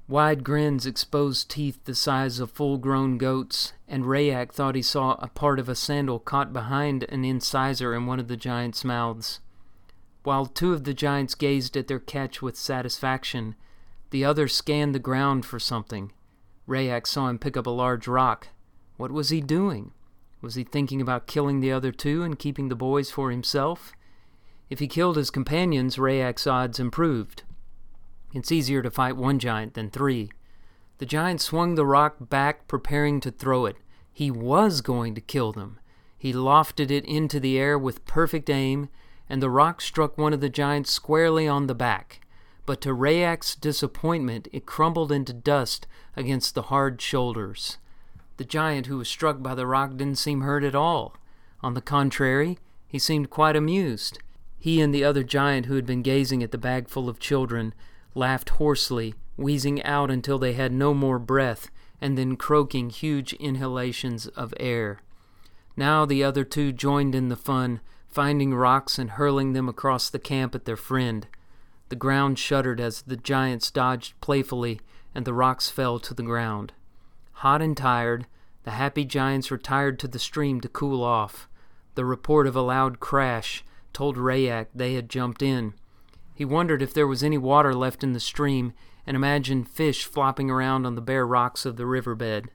Wide 0.07 0.45
grins 0.45 0.85
exposed 0.85 1.51
teeth 1.51 1.83
the 1.85 1.95
size 1.95 2.41
of 2.41 2.51
full 2.51 2.77
grown 2.77 3.17
goats, 3.17 3.73
and 3.89 4.05
Rayak 4.05 4.53
thought 4.53 4.75
he 4.75 4.83
saw 4.83 5.13
a 5.13 5.29
part 5.29 5.59
of 5.59 5.67
a 5.67 5.75
sandal 5.75 6.19
caught 6.19 6.53
behind 6.53 7.05
an 7.05 7.25
incisor 7.25 7.95
in 7.95 8.05
one 8.05 8.21
of 8.21 8.29
the 8.29 8.37
giant's 8.37 8.85
mouths. 8.85 9.41
While 10.25 10.45
two 10.45 10.75
of 10.75 10.85
the 10.85 10.93
giants 10.93 11.35
gazed 11.35 11.75
at 11.75 11.89
their 11.89 11.99
catch 11.99 12.43
with 12.43 12.55
satisfaction, 12.55 13.55
the 14.11 14.27
other 14.27 14.47
scanned 14.47 14.95
the 14.95 14.99
ground 14.99 15.47
for 15.47 15.59
something. 15.59 16.13
Rayak 16.69 17.07
saw 17.07 17.31
him 17.31 17.39
pick 17.39 17.57
up 17.57 17.67
a 17.67 17.71
large 17.71 18.07
rock. 18.07 18.49
What 18.99 19.11
was 19.11 19.31
he 19.31 19.41
doing? 19.41 19.93
Was 20.41 20.55
he 20.55 20.65
thinking 20.65 21.01
about 21.01 21.27
killing 21.27 21.61
the 21.61 21.73
other 21.73 21.91
two 21.91 22.23
and 22.23 22.39
keeping 22.39 22.69
the 22.69 22.77
boys 22.77 23.11
for 23.11 23.31
himself? 23.31 23.93
If 24.71 24.79
he 24.79 24.87
killed 24.87 25.17
his 25.17 25.31
companions, 25.31 25.97
Rayak's 25.97 26.47
odds 26.47 26.79
improved. 26.79 27.43
It's 28.33 28.53
easier 28.53 28.83
to 28.83 28.91
fight 28.91 29.17
one 29.17 29.39
giant 29.39 29.75
than 29.75 29.91
three. 29.91 30.31
The 30.99 31.07
giant 31.07 31.41
swung 31.41 31.75
the 31.75 31.87
rock 31.87 32.17
back, 32.21 32.69
preparing 32.69 33.21
to 33.21 33.31
throw 33.31 33.67
it. 33.67 33.77
He 34.13 34.31
was 34.31 34.81
going 34.81 35.15
to 35.15 35.21
kill 35.21 35.53
them. 35.53 35.81
He 36.17 36.33
lofted 36.33 36.91
it 36.91 37.05
into 37.05 37.41
the 37.41 37.59
air 37.59 37.79
with 37.79 38.05
perfect 38.05 38.51
aim, 38.51 38.89
and 39.29 39.41
the 39.41 39.51
rock 39.51 39.81
struck 39.81 40.19
one 40.19 40.33
of 40.33 40.41
the 40.41 40.49
giants 40.49 40.91
squarely 40.91 41.49
on 41.49 41.67
the 41.67 41.75
back. 41.75 42.21
But 42.67 42.81
to 42.83 42.91
Rayak's 42.91 43.55
disappointment, 43.55 44.49
it 44.53 44.67
crumbled 44.67 45.11
into 45.11 45.33
dust 45.33 45.87
against 46.17 46.55
the 46.55 46.63
hard 46.63 47.01
shoulders. 47.01 47.79
The 48.39 48.45
giant 48.45 48.87
who 48.87 48.99
was 48.99 49.09
struck 49.09 49.43
by 49.43 49.55
the 49.57 49.67
rock 49.67 49.91
didn't 49.97 50.17
seem 50.19 50.41
hurt 50.41 50.63
at 50.63 50.75
all. 50.75 51.17
On 51.61 51.75
the 51.75 51.83
contrary, 51.83 52.59
he 52.87 52.99
seemed 52.99 53.31
quite 53.31 53.57
amused. 53.57 54.21
He 54.59 54.81
and 54.81 54.95
the 54.95 55.05
other 55.05 55.25
giant 55.25 55.67
who 55.67 55.75
had 55.75 55.87
been 55.87 56.03
gazing 56.03 56.43
at 56.43 56.53
the 56.53 56.59
bag 56.59 56.89
full 56.89 57.09
of 57.09 57.19
children 57.19 57.75
laughed 58.15 58.51
hoarsely, 58.51 59.15
wheezing 59.37 59.83
out 59.83 60.11
until 60.11 60.39
they 60.39 60.53
had 60.53 60.73
no 60.73 60.95
more 60.95 61.19
breath, 61.19 61.69
and 62.01 62.17
then 62.17 62.37
croaking 62.37 62.91
huge 62.91 63.33
inhalations 63.35 64.29
of 64.29 64.55
air. 64.59 65.01
Now 65.77 66.07
the 66.07 66.23
other 66.23 66.45
two 66.45 66.73
joined 66.73 67.17
in 67.17 67.29
the 67.29 67.37
fun, 67.37 67.81
finding 68.09 68.55
rocks 68.55 68.99
and 69.01 69.11
hurling 69.11 69.53
them 69.53 69.69
across 69.69 70.11
the 70.11 70.19
camp 70.21 70.55
at 70.55 70.65
their 70.65 70.77
friend. 70.77 71.27
The 71.89 71.97
ground 71.97 72.39
shuddered 72.39 72.81
as 72.81 73.03
the 73.03 73.17
giants 73.17 73.71
dodged 73.73 74.21
playfully 74.21 74.81
and 75.13 75.25
the 75.25 75.35
rocks 75.35 75.71
fell 75.71 75.99
to 75.99 76.15
the 76.15 76.23
ground. 76.23 76.73
Hot 77.43 77.63
and 77.63 77.77
tired, 77.77 78.27
the 78.65 78.73
happy 78.73 79.05
giants 79.05 79.53
retired 79.53 80.01
to 80.01 80.09
the 80.09 80.19
stream 80.19 80.61
to 80.61 80.69
cool 80.69 81.05
off. 81.05 81.49
The 81.95 82.05
report 82.05 82.49
of 82.49 82.57
a 82.57 82.63
loud 82.63 82.99
crash 82.99 83.65
told 83.93 84.17
Rayak 84.17 84.67
they 84.75 84.95
had 84.95 85.09
jumped 85.09 85.41
in. 85.41 85.75
He 86.35 86.45
wondered 86.45 86.83
if 86.83 86.93
there 86.93 87.07
was 87.07 87.23
any 87.23 87.39
water 87.39 87.73
left 87.73 88.03
in 88.03 88.13
the 88.13 88.19
stream 88.19 88.73
and 89.07 89.17
imagined 89.17 89.69
fish 89.69 90.05
flopping 90.05 90.51
around 90.51 90.85
on 90.85 90.97
the 90.97 91.01
bare 91.01 91.25
rocks 91.25 91.65
of 91.65 91.77
the 91.77 91.87
riverbed. 91.87 92.51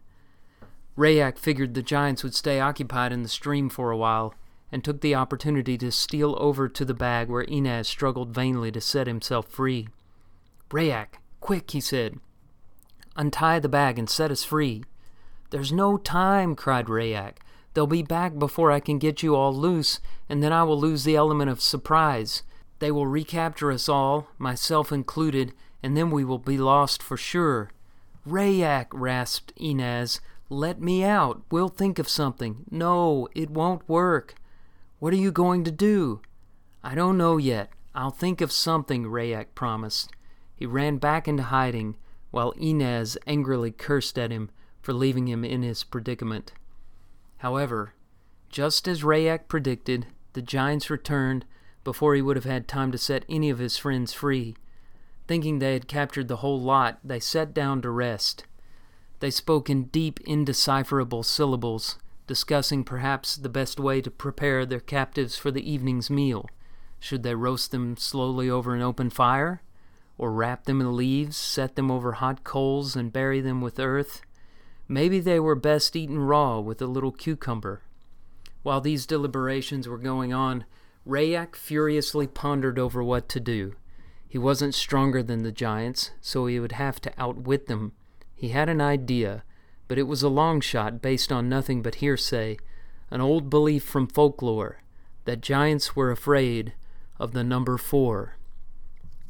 Rayak 0.98 1.38
figured 1.38 1.76
the 1.76 1.82
giants 1.82 2.22
would 2.22 2.36
stay 2.36 2.60
occupied 2.60 3.14
in 3.14 3.24
the 3.24 3.30
stream 3.30 3.70
for 3.70 3.90
a 3.90 3.98
while 3.98 4.36
and 4.70 4.84
took 4.84 5.00
the 5.00 5.16
opportunity 5.16 5.78
to 5.78 5.94
steal 5.94 6.36
over 6.38 6.68
to 6.68 6.84
the 6.84 6.94
bag 6.94 7.30
where 7.30 7.44
Inez 7.44 7.88
struggled 7.88 8.34
vainly 8.34 8.70
to 8.74 8.82
set 8.82 9.08
himself 9.08 9.48
free. 9.48 9.88
Rayak, 10.72 11.20
quick, 11.40 11.72
he 11.72 11.80
said. 11.80 12.20
Untie 13.16 13.60
the 13.60 13.70
bag 13.70 14.00
and 14.00 14.10
set 14.10 14.32
us 14.32 14.44
free. 14.44 14.84
There's 15.52 15.72
no 15.72 15.98
time, 15.98 16.56
cried 16.56 16.88
Rayak. 16.88 17.38
They'll 17.74 17.88
be 17.88 18.04
back 18.04 18.38
before 18.38 18.72
I 18.72 18.80
can 18.80 19.00
get 19.00 19.24
you 19.24 19.36
all 19.36 19.54
loose, 19.54 20.00
and 20.30 20.42
then 20.42 20.52
I 20.52 20.64
will 20.64 20.80
lose 20.80 21.04
the 21.04 21.16
element 21.16 21.50
of 21.50 21.62
surprise. 21.62 22.44
They 22.80 22.92
will 22.92 23.08
recapture 23.08 23.72
us 23.72 23.88
all, 23.88 24.28
myself 24.38 24.92
included, 24.92 25.54
and 25.82 25.96
then 25.96 26.12
we 26.12 26.24
will 26.24 26.40
be 26.40 26.58
lost 26.58 27.02
for 27.02 27.18
sure. 27.18 27.72
Rayak, 28.28 28.88
rasped 28.92 29.54
Inez, 29.58 30.22
let 30.50 30.82
me 30.82 31.04
out. 31.04 31.42
We'll 31.52 31.70
think 31.70 32.00
of 32.00 32.08
something. 32.08 32.66
No, 32.70 33.28
it 33.34 33.50
won't 33.50 33.88
work. 33.90 34.36
What 35.00 35.14
are 35.14 35.18
you 35.18 35.32
going 35.32 35.64
to 35.66 35.72
do? 35.72 36.22
I 36.84 36.96
don't 36.96 37.18
know 37.18 37.38
yet. 37.38 37.70
I'll 37.96 38.12
think 38.12 38.42
of 38.42 38.52
something, 38.52 39.06
Rayak 39.06 39.48
promised. 39.56 40.12
He 40.56 40.66
ran 40.66 40.98
back 40.98 41.28
into 41.28 41.44
hiding, 41.44 41.96
while 42.34 42.50
Inez 42.58 43.16
angrily 43.28 43.70
cursed 43.70 44.18
at 44.18 44.32
him 44.32 44.50
for 44.82 44.92
leaving 44.92 45.28
him 45.28 45.46
in 45.46 45.62
his 45.62 45.84
predicament. 45.84 46.52
However, 47.38 47.94
just 48.50 48.88
as 48.88 49.04
Rayak 49.04 49.48
predicted, 49.48 50.08
the 50.34 50.42
giants 50.42 50.90
returned 50.90 51.46
before 51.84 52.16
he 52.16 52.24
would 52.24 52.36
have 52.36 52.44
had 52.44 52.68
time 52.68 52.92
to 52.92 52.98
set 52.98 53.24
any 53.30 53.52
of 53.52 53.60
his 53.60 53.78
friends 53.78 54.14
free. 54.14 54.56
Thinking 55.28 55.60
they 55.60 55.74
had 55.74 55.88
captured 55.88 56.28
the 56.28 56.38
whole 56.38 56.60
lot, 56.60 56.98
they 57.04 57.20
sat 57.20 57.54
down 57.54 57.84
to 57.84 57.92
rest. 57.92 58.46
They 59.20 59.30
spoke 59.30 59.70
in 59.70 59.84
deep, 59.86 60.20
indecipherable 60.22 61.22
syllables, 61.22 62.00
discussing 62.26 62.84
perhaps 62.84 63.36
the 63.36 63.48
best 63.48 63.80
way 63.80 64.02
to 64.02 64.10
prepare 64.10 64.66
their 64.66 64.80
captives 64.80 65.38
for 65.38 65.52
the 65.52 65.72
evening's 65.72 66.10
meal. 66.10 66.50
Should 67.00 67.22
they 67.22 67.36
roast 67.36 67.70
them 67.70 67.96
slowly 67.96 68.50
over 68.50 68.74
an 68.74 68.82
open 68.82 69.12
fire? 69.12 69.62
Or 70.18 70.32
wrap 70.32 70.66
them 70.66 70.80
in 70.80 70.96
leaves, 70.96 71.38
set 71.38 71.76
them 71.76 71.90
over 71.90 72.14
hot 72.14 72.44
coals, 72.44 72.96
and 72.96 73.12
bury 73.12 73.42
them 73.42 73.62
with 73.62 73.80
earth? 73.80 74.22
Maybe 74.88 75.20
they 75.20 75.40
were 75.40 75.56
best 75.56 75.96
eaten 75.96 76.20
raw 76.20 76.60
with 76.60 76.82
a 76.82 76.88
little 76.88 77.12
cucumber. 77.12 77.82
While 78.62 78.82
these 78.82 79.06
deliberations 79.06 79.88
were 79.88 79.98
going 79.98 80.34
on, 80.34 80.66
Rayak 81.08 81.56
furiously 81.56 82.28
pondered 82.28 82.80
over 82.80 83.04
what 83.04 83.28
to 83.30 83.40
do. 83.40 83.76
He 84.28 84.38
wasn't 84.38 84.74
stronger 84.74 85.22
than 85.22 85.44
the 85.44 85.52
giants, 85.52 86.12
so 86.22 86.46
he 86.46 86.60
would 86.60 86.72
have 86.74 87.02
to 87.02 87.14
outwit 87.18 87.68
them. 87.68 87.92
He 88.36 88.50
had 88.50 88.70
an 88.70 88.82
idea, 88.82 89.44
but 89.88 89.98
it 89.98 90.08
was 90.08 90.24
a 90.24 90.30
long 90.30 90.62
shot 90.62 91.02
based 91.02 91.32
on 91.32 91.50
nothing 91.50 91.82
but 91.82 91.96
hearsay, 91.96 92.58
an 93.12 93.22
old 93.22 93.50
belief 93.50 93.84
from 93.84 94.08
folklore 94.08 94.82
that 95.26 95.42
giants 95.42 95.96
were 95.96 96.12
afraid 96.12 96.74
of 97.20 97.34
the 97.34 97.44
number 97.44 97.78
four. 97.78 98.38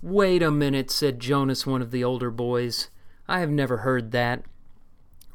Wait 0.03 0.43
a 0.43 0.51
minute, 0.51 0.91
said 0.91 1.17
Jonas, 1.17 1.65
one 1.65 1.81
of 1.81 1.91
the 1.91 2.03
older 2.03 2.29
boys. 2.29 2.89
I 3.25 3.39
have 3.39 3.49
never 3.49 3.77
heard 3.77 4.11
that. 4.11 4.43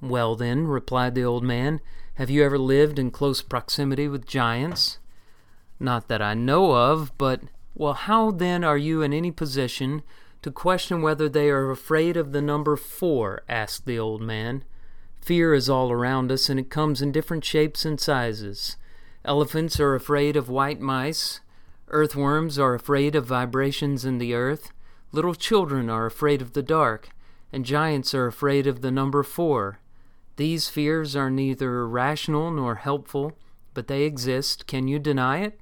Well, 0.02 0.36
then, 0.36 0.66
replied 0.66 1.14
the 1.14 1.24
old 1.24 1.42
man, 1.42 1.80
have 2.16 2.28
you 2.28 2.44
ever 2.44 2.58
lived 2.58 2.98
in 2.98 3.10
close 3.10 3.40
proximity 3.40 4.08
with 4.08 4.26
giants? 4.26 4.98
Not 5.80 6.08
that 6.08 6.20
I 6.20 6.34
know 6.34 6.74
of, 6.74 7.16
but, 7.16 7.40
well, 7.74 7.94
how 7.94 8.30
then 8.30 8.62
are 8.62 8.76
you 8.76 9.00
in 9.00 9.14
any 9.14 9.30
position 9.30 10.02
to 10.42 10.50
question 10.50 11.00
whether 11.00 11.30
they 11.30 11.48
are 11.48 11.70
afraid 11.70 12.18
of 12.18 12.32
the 12.32 12.42
number 12.42 12.76
four? 12.76 13.44
asked 13.48 13.86
the 13.86 13.98
old 13.98 14.20
man. 14.20 14.64
Fear 15.22 15.54
is 15.54 15.70
all 15.70 15.90
around 15.90 16.30
us, 16.30 16.50
and 16.50 16.60
it 16.60 16.68
comes 16.68 17.00
in 17.00 17.10
different 17.10 17.42
shapes 17.42 17.86
and 17.86 17.98
sizes. 17.98 18.76
Elephants 19.24 19.80
are 19.80 19.94
afraid 19.94 20.36
of 20.36 20.50
white 20.50 20.78
mice. 20.78 21.40
Earthworms 21.90 22.58
are 22.58 22.74
afraid 22.74 23.14
of 23.14 23.24
vibrations 23.24 24.04
in 24.04 24.18
the 24.18 24.34
earth. 24.34 24.72
Little 25.10 25.34
children 25.34 25.88
are 25.88 26.04
afraid 26.04 26.42
of 26.42 26.52
the 26.52 26.62
dark, 26.62 27.08
and 27.50 27.64
giants 27.64 28.14
are 28.14 28.26
afraid 28.26 28.66
of 28.66 28.82
the 28.82 28.90
number 28.90 29.22
four. 29.22 29.80
These 30.36 30.68
fears 30.68 31.16
are 31.16 31.30
neither 31.30 31.88
rational 31.88 32.50
nor 32.50 32.76
helpful, 32.76 33.32
but 33.72 33.86
they 33.86 34.02
exist. 34.02 34.66
Can 34.66 34.86
you 34.86 34.98
deny 34.98 35.38
it? 35.38 35.58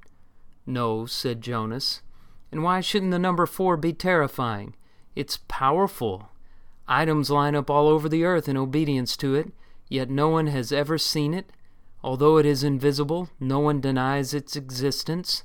No, 0.66 1.06
said 1.06 1.40
Jonas. 1.40 2.02
And 2.50 2.64
why 2.64 2.80
shouldn't 2.80 3.12
the 3.12 3.18
number 3.20 3.46
four 3.46 3.76
be 3.76 3.92
terrifying? 3.92 4.74
It's 5.14 5.38
powerful. 5.46 6.30
Items 6.88 7.30
line 7.30 7.54
up 7.54 7.70
all 7.70 7.88
over 7.88 8.08
the 8.08 8.24
earth 8.24 8.48
in 8.48 8.56
obedience 8.56 9.16
to 9.18 9.34
it, 9.36 9.52
yet 9.88 10.10
no 10.10 10.28
one 10.28 10.48
has 10.48 10.72
ever 10.72 10.98
seen 10.98 11.34
it. 11.34 11.50
Although 12.02 12.36
it 12.36 12.46
is 12.46 12.64
invisible, 12.64 13.30
no 13.38 13.60
one 13.60 13.80
denies 13.80 14.34
its 14.34 14.56
existence. 14.56 15.44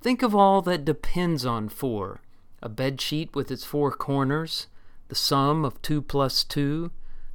Think 0.00 0.22
of 0.22 0.34
all 0.34 0.62
that 0.62 0.84
depends 0.84 1.44
on 1.44 1.68
four 1.68 2.20
a 2.62 2.68
bed 2.68 3.00
sheet 3.00 3.34
with 3.34 3.50
its 3.50 3.64
four 3.64 3.92
corners, 3.92 4.66
the 5.08 5.14
sum 5.14 5.64
of 5.64 5.80
two 5.82 6.00
plus 6.02 6.42
two, 6.42 6.90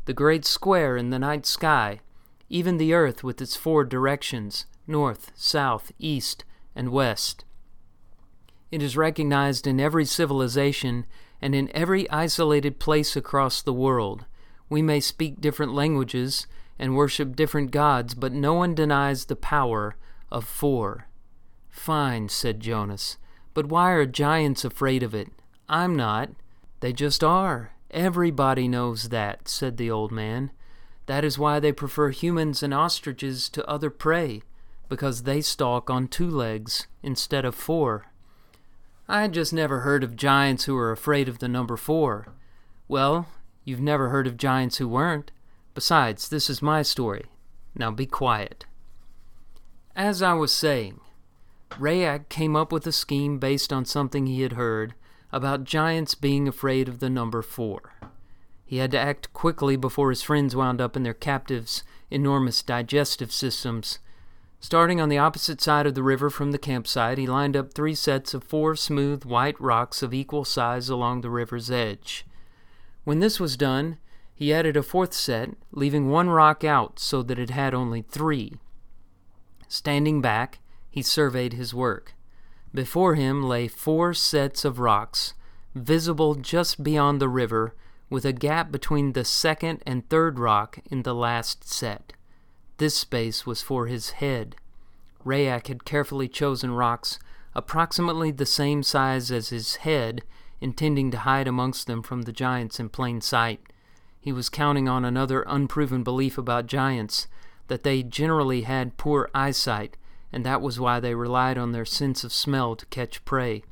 the 0.05 0.13
great 0.13 0.45
square 0.45 0.97
in 0.97 1.09
the 1.09 1.19
night 1.19 1.45
sky, 1.45 2.01
even 2.49 2.77
the 2.77 2.93
earth 2.93 3.23
with 3.23 3.41
its 3.41 3.55
four 3.55 3.85
directions 3.85 4.65
north, 4.87 5.31
south, 5.35 5.91
east, 5.99 6.43
and 6.75 6.89
west. 6.89 7.45
It 8.71 8.81
is 8.81 8.97
recognized 8.97 9.67
in 9.67 9.79
every 9.79 10.05
civilization 10.05 11.05
and 11.41 11.55
in 11.55 11.69
every 11.73 12.09
isolated 12.09 12.79
place 12.79 13.15
across 13.15 13.61
the 13.61 13.73
world. 13.73 14.25
We 14.69 14.81
may 14.81 14.99
speak 14.99 15.41
different 15.41 15.73
languages 15.73 16.47
and 16.79 16.95
worship 16.95 17.35
different 17.35 17.71
gods, 17.71 18.15
but 18.15 18.33
no 18.33 18.53
one 18.53 18.75
denies 18.75 19.25
the 19.25 19.35
power 19.35 19.95
of 20.31 20.45
four. 20.45 21.07
Fine, 21.71 22.29
said 22.29 22.59
Jonas, 22.59 23.17
but 23.53 23.65
why 23.65 23.91
are 23.91 24.05
giants 24.05 24.63
afraid 24.63 25.01
of 25.01 25.15
it? 25.15 25.29
I'm 25.67 25.95
not. 25.95 26.29
They 26.81 26.93
just 26.93 27.23
are, 27.23 27.71
Everybody 27.91 28.69
knows 28.69 29.09
that, 29.09 29.49
said 29.49 29.75
the 29.75 29.91
old 29.91 30.13
man. 30.13 30.51
That 31.07 31.25
is 31.25 31.37
why 31.37 31.59
they 31.59 31.73
prefer 31.73 32.09
humans 32.09 32.63
and 32.63 32.73
ostriches 32.73 33.49
to 33.49 33.67
other 33.67 33.89
prey, 33.89 34.43
because 34.87 35.23
they 35.23 35.41
stalk 35.41 35.89
on 35.89 36.07
two 36.07 36.29
legs 36.29 36.87
instead 37.03 37.43
of 37.43 37.53
four. 37.53 38.05
I 39.09 39.27
just 39.27 39.51
never 39.51 39.81
heard 39.81 40.05
of 40.05 40.15
giants 40.15 40.65
who 40.65 40.75
were 40.75 40.93
afraid 40.93 41.27
of 41.27 41.39
the 41.39 41.49
number 41.49 41.75
four. 41.75 42.27
Well, 42.87 43.27
you've 43.65 43.81
never 43.81 44.07
heard 44.07 44.25
of 44.25 44.37
giants 44.37 44.77
who 44.77 44.87
weren't. 44.87 45.31
Besides, 45.73 46.29
this 46.29 46.49
is 46.49 46.61
my 46.61 46.83
story. 46.83 47.25
Now 47.75 47.91
be 47.91 48.05
quiet. 48.05 48.65
As 49.97 50.21
I 50.21 50.33
was 50.33 50.53
saying, 50.53 51.01
Rayak 51.79 52.29
came 52.29 52.55
up 52.55 52.71
with 52.71 52.85
a 52.85 52.91
scheme 52.91 53.39
based 53.39 53.71
on 53.73 53.85
something 53.85 54.25
he 54.25 54.41
had 54.41 54.53
heard 54.53 54.93
about 55.31 55.63
giants 55.63 56.15
being 56.15 56.47
afraid 56.47 56.87
of 56.87 56.99
the 56.99 57.09
number 57.09 57.41
four. 57.41 57.93
He 58.65 58.77
had 58.77 58.91
to 58.91 58.99
act 58.99 59.33
quickly 59.33 59.75
before 59.75 60.09
his 60.09 60.23
friends 60.23 60.55
wound 60.55 60.79
up 60.79 60.95
in 60.95 61.03
their 61.03 61.13
captives' 61.13 61.83
enormous 62.09 62.61
digestive 62.61 63.31
systems. 63.31 63.99
Starting 64.59 65.01
on 65.01 65.09
the 65.09 65.17
opposite 65.17 65.59
side 65.59 65.87
of 65.87 65.95
the 65.95 66.03
river 66.03 66.29
from 66.29 66.51
the 66.51 66.57
campsite, 66.57 67.17
he 67.17 67.25
lined 67.25 67.57
up 67.57 67.73
three 67.73 67.95
sets 67.95 68.33
of 68.33 68.43
four 68.43 68.75
smooth 68.75 69.25
white 69.25 69.59
rocks 69.59 70.01
of 70.01 70.13
equal 70.13 70.45
size 70.45 70.87
along 70.87 71.19
the 71.19 71.29
river's 71.29 71.69
edge. 71.69 72.25
When 73.03 73.19
this 73.19 73.39
was 73.39 73.57
done, 73.57 73.97
he 74.33 74.53
added 74.53 74.77
a 74.77 74.83
fourth 74.83 75.13
set, 75.13 75.49
leaving 75.71 76.09
one 76.09 76.29
rock 76.29 76.63
out 76.63 76.97
so 76.97 77.23
that 77.23 77.39
it 77.39 77.49
had 77.49 77.73
only 77.73 78.03
three. 78.03 78.53
Standing 79.67 80.21
back, 80.21 80.59
he 80.91 81.01
surveyed 81.01 81.53
his 81.53 81.73
work. 81.73 82.13
Before 82.73 83.15
him 83.15 83.41
lay 83.43 83.67
four 83.67 84.13
sets 84.13 84.63
of 84.63 84.77
rocks, 84.77 85.33
visible 85.73 86.35
just 86.35 86.83
beyond 86.83 87.19
the 87.19 87.29
river, 87.29 87.73
with 88.09 88.25
a 88.25 88.33
gap 88.33 88.71
between 88.71 89.13
the 89.13 89.23
second 89.23 89.81
and 89.85 90.07
third 90.09 90.37
rock 90.37 90.79
in 90.91 91.03
the 91.03 91.15
last 91.15 91.67
set. 91.67 92.13
This 92.77 92.95
space 92.95 93.45
was 93.45 93.61
for 93.61 93.87
his 93.87 94.11
head. 94.11 94.57
Rayak 95.25 95.67
had 95.67 95.85
carefully 95.85 96.27
chosen 96.27 96.71
rocks 96.71 97.19
approximately 97.55 98.31
the 98.31 98.45
same 98.45 98.83
size 98.83 99.31
as 99.31 99.49
his 99.49 99.77
head, 99.77 100.23
intending 100.59 101.09
to 101.11 101.19
hide 101.19 101.47
amongst 101.47 101.87
them 101.87 102.03
from 102.03 102.23
the 102.23 102.31
giants 102.33 102.79
in 102.79 102.89
plain 102.89 103.21
sight. 103.21 103.61
He 104.19 104.31
was 104.31 104.49
counting 104.49 104.87
on 104.87 105.05
another 105.05 105.43
unproven 105.47 106.03
belief 106.03 106.37
about 106.37 106.67
giants 106.67 107.27
that 107.67 107.83
they 107.83 108.03
generally 108.03 108.63
had 108.63 108.97
poor 108.97 109.29
eyesight 109.33 109.97
and 110.31 110.45
that 110.45 110.61
was 110.61 110.79
why 110.79 110.99
they 110.99 111.15
relied 111.15 111.57
on 111.57 111.71
their 111.71 111.85
sense 111.85 112.23
of 112.23 112.33
smell 112.33 112.75
to 112.75 112.85
catch 112.87 113.23
prey. 113.25 113.63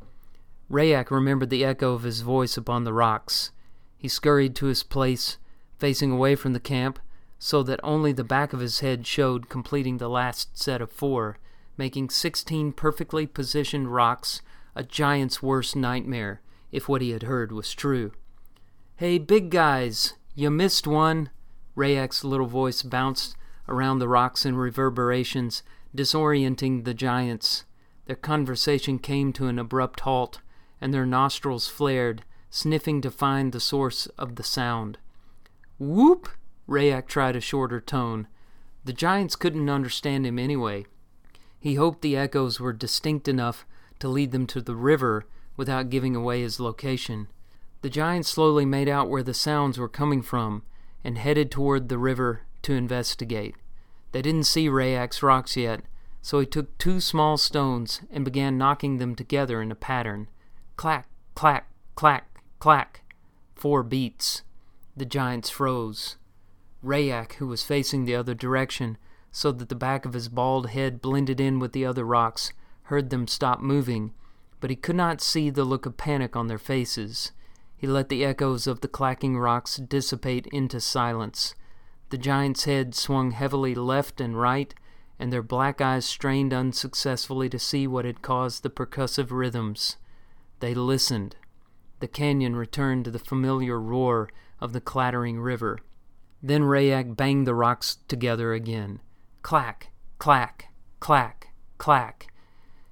Rayak 0.69 1.09
remembered 1.09 1.49
the 1.49 1.65
echo 1.65 1.93
of 1.93 2.03
his 2.03 2.21
voice 2.21 2.57
upon 2.57 2.83
the 2.83 2.93
rocks. 2.93 3.51
He 3.97 4.07
scurried 4.07 4.55
to 4.55 4.67
his 4.67 4.83
place, 4.83 5.37
facing 5.77 6.11
away 6.11 6.35
from 6.35 6.53
the 6.53 6.59
camp, 6.59 6.99
so 7.37 7.63
that 7.63 7.79
only 7.83 8.11
the 8.11 8.23
back 8.23 8.53
of 8.53 8.59
his 8.59 8.81
head 8.81 9.07
showed, 9.07 9.49
completing 9.49 9.97
the 9.97 10.09
last 10.09 10.61
set 10.61 10.81
of 10.81 10.91
four, 10.91 11.37
making 11.77 12.09
sixteen 12.09 12.71
perfectly 12.71 13.25
positioned 13.25 13.93
rocks 13.93 14.41
a 14.75 14.83
giant's 14.83 15.41
worst 15.41 15.75
nightmare, 15.75 16.41
if 16.71 16.87
what 16.87 17.01
he 17.01 17.11
had 17.11 17.23
heard 17.23 17.51
was 17.51 17.73
true. 17.73 18.11
Hey, 18.97 19.17
big 19.17 19.49
guys, 19.49 20.13
you 20.35 20.51
missed 20.51 20.85
one. 20.85 21.29
Rayak's 21.75 22.23
little 22.23 22.45
voice 22.45 22.83
bounced 22.83 23.35
around 23.67 23.99
the 23.99 24.07
rocks 24.07 24.45
in 24.45 24.55
reverberations, 24.55 25.63
disorienting 25.95 26.83
the 26.83 26.93
giants. 26.93 27.65
Their 28.05 28.15
conversation 28.15 28.99
came 28.99 29.33
to 29.33 29.47
an 29.47 29.59
abrupt 29.59 30.01
halt, 30.01 30.39
and 30.81 30.93
their 30.93 31.05
nostrils 31.05 31.67
flared, 31.67 32.23
sniffing 32.49 33.01
to 33.01 33.11
find 33.11 33.51
the 33.51 33.59
source 33.59 34.07
of 34.17 34.35
the 34.35 34.43
sound. 34.43 34.97
Whoop! 35.77 36.29
Rayak 36.67 37.07
tried 37.07 37.35
a 37.35 37.41
shorter 37.41 37.81
tone. 37.81 38.27
The 38.85 38.93
giants 38.93 39.35
couldn't 39.35 39.69
understand 39.69 40.25
him 40.25 40.37
anyway. 40.37 40.85
He 41.59 41.75
hoped 41.75 42.01
the 42.01 42.15
echoes 42.15 42.59
were 42.59 42.73
distinct 42.73 43.27
enough 43.27 43.65
to 43.99 44.07
lead 44.07 44.31
them 44.31 44.47
to 44.47 44.61
the 44.61 44.75
river 44.75 45.25
without 45.57 45.89
giving 45.89 46.15
away 46.15 46.41
his 46.41 46.59
location. 46.59 47.27
The 47.81 47.89
giants 47.89 48.29
slowly 48.29 48.65
made 48.65 48.87
out 48.87 49.09
where 49.09 49.23
the 49.23 49.33
sounds 49.33 49.77
were 49.77 49.89
coming 49.89 50.21
from 50.21 50.63
and 51.03 51.17
headed 51.17 51.51
toward 51.51 51.89
the 51.89 51.97
river 51.97 52.41
to 52.63 52.73
investigate. 52.73 53.55
They 54.11 54.21
didn't 54.21 54.45
see 54.45 54.67
Rayak's 54.67 55.21
rocks 55.21 55.55
yet, 55.55 55.81
so 56.21 56.39
he 56.39 56.45
took 56.45 56.77
two 56.77 56.99
small 56.99 57.37
stones 57.37 58.01
and 58.11 58.25
began 58.25 58.57
knocking 58.57 58.97
them 58.97 59.15
together 59.15 59.61
in 59.61 59.71
a 59.71 59.75
pattern. 59.75 60.27
Clack, 60.75 61.07
clack, 61.35 61.69
clack, 61.95 62.41
clack. 62.59 63.01
Four 63.55 63.83
beats. 63.83 64.43
The 64.95 65.05
giants 65.05 65.49
froze. 65.49 66.17
Rayak, 66.83 67.33
who 67.33 67.47
was 67.47 67.63
facing 67.63 68.05
the 68.05 68.15
other 68.15 68.33
direction, 68.33 68.97
so 69.31 69.51
that 69.51 69.69
the 69.69 69.75
back 69.75 70.05
of 70.05 70.13
his 70.13 70.29
bald 70.29 70.69
head 70.69 71.01
blended 71.01 71.39
in 71.39 71.59
with 71.59 71.73
the 71.73 71.85
other 71.85 72.05
rocks, 72.05 72.53
heard 72.83 73.09
them 73.09 73.27
stop 73.27 73.61
moving, 73.61 74.13
but 74.59 74.69
he 74.69 74.75
could 74.75 74.95
not 74.95 75.21
see 75.21 75.49
the 75.49 75.63
look 75.63 75.85
of 75.85 75.97
panic 75.97 76.35
on 76.35 76.47
their 76.47 76.57
faces. 76.57 77.31
He 77.77 77.85
let 77.85 78.09
the 78.09 78.25
echoes 78.25 78.65
of 78.65 78.81
the 78.81 78.87
clacking 78.87 79.37
rocks 79.37 79.77
dissipate 79.77 80.47
into 80.47 80.81
silence. 80.81 81.53
The 82.09 82.17
giant's 82.17 82.63
head 82.63 82.95
swung 82.95 83.31
heavily 83.31 83.75
left 83.75 84.19
and 84.19 84.39
right, 84.39 84.73
and 85.19 85.31
their 85.31 85.43
black 85.43 85.81
eyes 85.81 86.05
strained 86.05 86.53
unsuccessfully 86.53 87.49
to 87.49 87.59
see 87.59 87.85
what 87.85 88.05
had 88.05 88.21
caused 88.21 88.63
the 88.63 88.69
percussive 88.69 89.31
rhythms. 89.31 89.97
They 90.59 90.73
listened. 90.73 91.35
The 91.99 92.07
canyon 92.07 92.55
returned 92.55 93.05
to 93.05 93.11
the 93.11 93.19
familiar 93.19 93.79
roar 93.79 94.29
of 94.59 94.73
the 94.73 94.81
clattering 94.81 95.39
river. 95.39 95.79
Then 96.41 96.63
Rayak 96.63 97.15
banged 97.15 97.45
the 97.45 97.53
rocks 97.53 97.97
together 98.07 98.53
again. 98.53 99.01
Clack, 99.41 99.91
clack, 100.17 100.71
clack, 100.99 101.49
clack. 101.77 102.27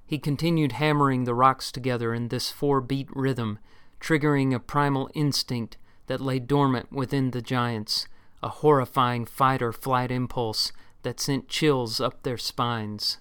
He 0.06 0.18
continued 0.18 0.72
hammering 0.72 1.24
the 1.24 1.34
rocks 1.34 1.72
together 1.72 2.14
in 2.14 2.28
this 2.28 2.50
four 2.50 2.80
beat 2.80 3.08
rhythm, 3.14 3.58
triggering 4.00 4.54
a 4.54 4.60
primal 4.60 5.10
instinct 5.14 5.76
that 6.06 6.20
lay 6.20 6.38
dormant 6.38 6.92
within 6.92 7.30
the 7.32 7.42
giants, 7.42 8.06
a 8.42 8.48
horrifying 8.48 9.24
fight 9.24 9.62
or 9.62 9.72
flight 9.72 10.10
impulse 10.10 10.72
that 11.02 11.20
sent 11.20 11.48
chills 11.48 12.00
up 12.00 12.22
their 12.22 12.38
spines. 12.38 13.18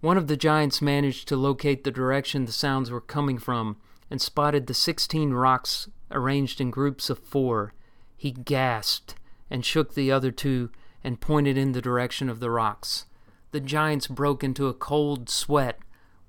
One 0.00 0.16
of 0.16 0.28
the 0.28 0.36
giants 0.36 0.80
managed 0.80 1.28
to 1.28 1.36
locate 1.36 1.84
the 1.84 1.90
direction 1.90 2.44
the 2.44 2.52
sounds 2.52 2.90
were 2.90 3.00
coming 3.00 3.38
from 3.38 3.76
and 4.10 4.20
spotted 4.20 4.66
the 4.66 4.74
sixteen 4.74 5.32
rocks 5.32 5.88
arranged 6.10 6.60
in 6.60 6.70
groups 6.70 7.10
of 7.10 7.18
four. 7.18 7.74
He 8.16 8.30
gasped 8.30 9.14
and 9.50 9.64
shook 9.64 9.94
the 9.94 10.10
other 10.12 10.30
two 10.30 10.70
and 11.02 11.20
pointed 11.20 11.56
in 11.58 11.72
the 11.72 11.82
direction 11.82 12.28
of 12.28 12.40
the 12.40 12.50
rocks. 12.50 13.06
The 13.50 13.60
giants 13.60 14.06
broke 14.06 14.44
into 14.44 14.68
a 14.68 14.74
cold 14.74 15.28
sweat 15.28 15.78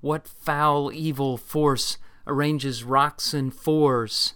what 0.02 0.28
foul, 0.28 0.92
evil 0.94 1.38
force 1.38 1.98
arranges 2.26 2.84
rocks 2.84 3.34
in 3.34 3.52
fours? 3.52 4.36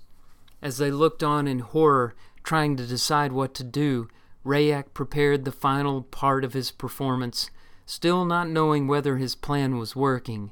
As 0.61 0.77
they 0.77 0.91
looked 0.91 1.23
on 1.23 1.47
in 1.47 1.59
horror, 1.59 2.15
trying 2.43 2.75
to 2.77 2.85
decide 2.85 3.31
what 3.31 3.53
to 3.55 3.63
do, 3.63 4.07
Rayak 4.45 4.93
prepared 4.93 5.45
the 5.45 5.51
final 5.51 6.03
part 6.03 6.43
of 6.43 6.53
his 6.53 6.71
performance, 6.71 7.49
still 7.85 8.25
not 8.25 8.49
knowing 8.49 8.87
whether 8.87 9.17
his 9.17 9.35
plan 9.35 9.77
was 9.77 9.95
working. 9.95 10.51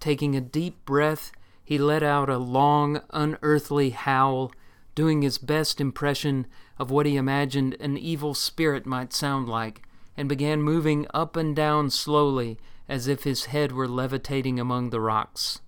Taking 0.00 0.36
a 0.36 0.40
deep 0.40 0.84
breath, 0.84 1.32
he 1.64 1.78
let 1.78 2.02
out 2.02 2.28
a 2.28 2.38
long, 2.38 3.00
unearthly 3.10 3.90
howl, 3.90 4.52
doing 4.94 5.22
his 5.22 5.38
best 5.38 5.80
impression 5.80 6.46
of 6.78 6.90
what 6.90 7.06
he 7.06 7.16
imagined 7.16 7.76
an 7.80 7.96
evil 7.96 8.34
spirit 8.34 8.84
might 8.84 9.12
sound 9.12 9.48
like, 9.48 9.82
and 10.16 10.28
began 10.28 10.60
moving 10.60 11.06
up 11.14 11.36
and 11.36 11.56
down 11.56 11.88
slowly 11.88 12.58
as 12.88 13.06
if 13.06 13.24
his 13.24 13.46
head 13.46 13.72
were 13.72 13.88
levitating 13.88 14.60
among 14.60 14.90
the 14.90 15.00
rocks. 15.00 15.60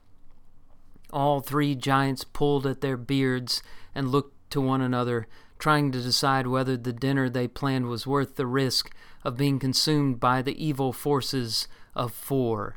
All 1.11 1.41
three 1.41 1.75
giants 1.75 2.25
pulled 2.25 2.67
at 2.67 2.81
their 2.81 2.97
beards 2.97 3.63
and 3.95 4.11
looked 4.11 4.51
to 4.51 4.61
one 4.61 4.81
another, 4.81 5.27
trying 5.65 5.91
to 5.91 6.03
decide 6.03 6.47
whether 6.47 6.77
the 6.77 6.93
dinner 6.93 7.27
they 7.27 7.49
planned 7.49 7.87
was 7.87 8.07
worth 8.07 8.37
the 8.37 8.47
risk 8.47 8.95
of 9.25 9.39
being 9.39 9.59
consumed 9.59 10.21
by 10.21 10.43
the 10.43 10.63
evil 10.63 10.93
forces 10.93 11.67
of 11.95 12.13
four. 12.13 12.77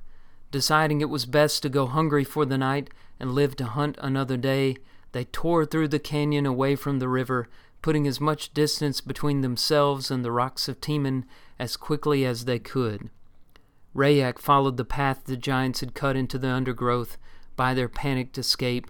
Deciding 0.51 1.01
it 1.01 1.09
was 1.09 1.25
best 1.25 1.61
to 1.61 1.67
go 1.67 1.85
hungry 1.85 2.23
for 2.23 2.45
the 2.45 2.57
night 2.57 2.89
and 3.19 3.33
live 3.33 3.57
to 3.57 3.65
hunt 3.65 3.97
another 3.99 4.37
day, 4.37 4.77
they 5.11 5.25
tore 5.25 5.65
through 5.65 5.89
the 5.89 5.99
canyon 5.99 6.45
away 6.45 6.77
from 6.77 6.99
the 6.99 7.09
river, 7.09 7.49
putting 7.81 8.07
as 8.07 8.21
much 8.21 8.53
distance 8.53 9.01
between 9.01 9.41
themselves 9.41 10.09
and 10.09 10.23
the 10.23 10.31
rocks 10.31 10.69
of 10.69 10.79
Timan 10.79 11.25
as 11.59 11.75
quickly 11.75 12.25
as 12.25 12.45
they 12.45 12.57
could. 12.57 13.09
Rayak 13.93 14.39
followed 14.39 14.77
the 14.77 14.85
path 14.85 15.25
the 15.25 15.35
giants 15.35 15.81
had 15.81 15.93
cut 15.93 16.15
into 16.15 16.37
the 16.37 16.51
undergrowth 16.51 17.17
by 17.57 17.73
their 17.73 17.89
panicked 17.89 18.37
escape. 18.37 18.87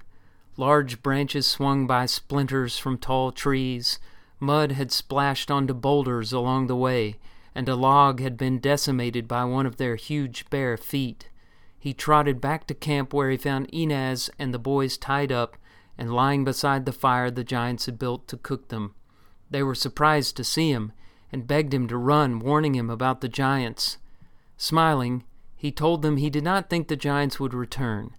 Large 0.59 1.03
branches 1.03 1.45
swung 1.45 1.85
by 1.85 2.07
splinters 2.07 2.79
from 2.79 2.97
tall 2.97 3.31
trees. 3.31 3.99
Mud 4.39 4.71
had 4.71 4.91
splashed 4.91 5.51
onto 5.51 5.73
boulders 5.75 6.33
along 6.33 6.65
the 6.65 6.75
way, 6.75 7.17
and 7.53 7.69
a 7.69 7.75
log 7.75 8.19
had 8.19 8.37
been 8.37 8.57
decimated 8.59 9.27
by 9.27 9.45
one 9.45 9.67
of 9.67 9.77
their 9.77 9.95
huge 9.95 10.49
bare 10.49 10.75
feet. 10.75 11.29
He 11.77 11.93
trotted 11.93 12.41
back 12.41 12.65
to 12.67 12.73
camp 12.73 13.13
where 13.13 13.29
he 13.29 13.37
found 13.37 13.69
Inez 13.71 14.31
and 14.39 14.51
the 14.51 14.59
boys 14.59 14.97
tied 14.97 15.31
up 15.31 15.57
and 15.95 16.11
lying 16.11 16.43
beside 16.43 16.85
the 16.85 16.91
fire 16.91 17.29
the 17.29 17.43
giants 17.43 17.85
had 17.85 17.99
built 17.99 18.27
to 18.27 18.37
cook 18.37 18.69
them. 18.69 18.95
They 19.51 19.61
were 19.61 19.75
surprised 19.75 20.35
to 20.37 20.43
see 20.43 20.71
him 20.71 20.91
and 21.31 21.47
begged 21.47 21.73
him 21.73 21.87
to 21.87 21.97
run, 21.97 22.39
warning 22.39 22.75
him 22.75 22.89
about 22.89 23.21
the 23.21 23.29
giants. 23.29 23.97
Smiling, 24.57 25.23
he 25.55 25.71
told 25.71 26.01
them 26.01 26.17
he 26.17 26.29
did 26.31 26.43
not 26.43 26.69
think 26.69 26.87
the 26.87 26.95
giants 26.95 27.39
would 27.39 27.53
return. 27.53 28.11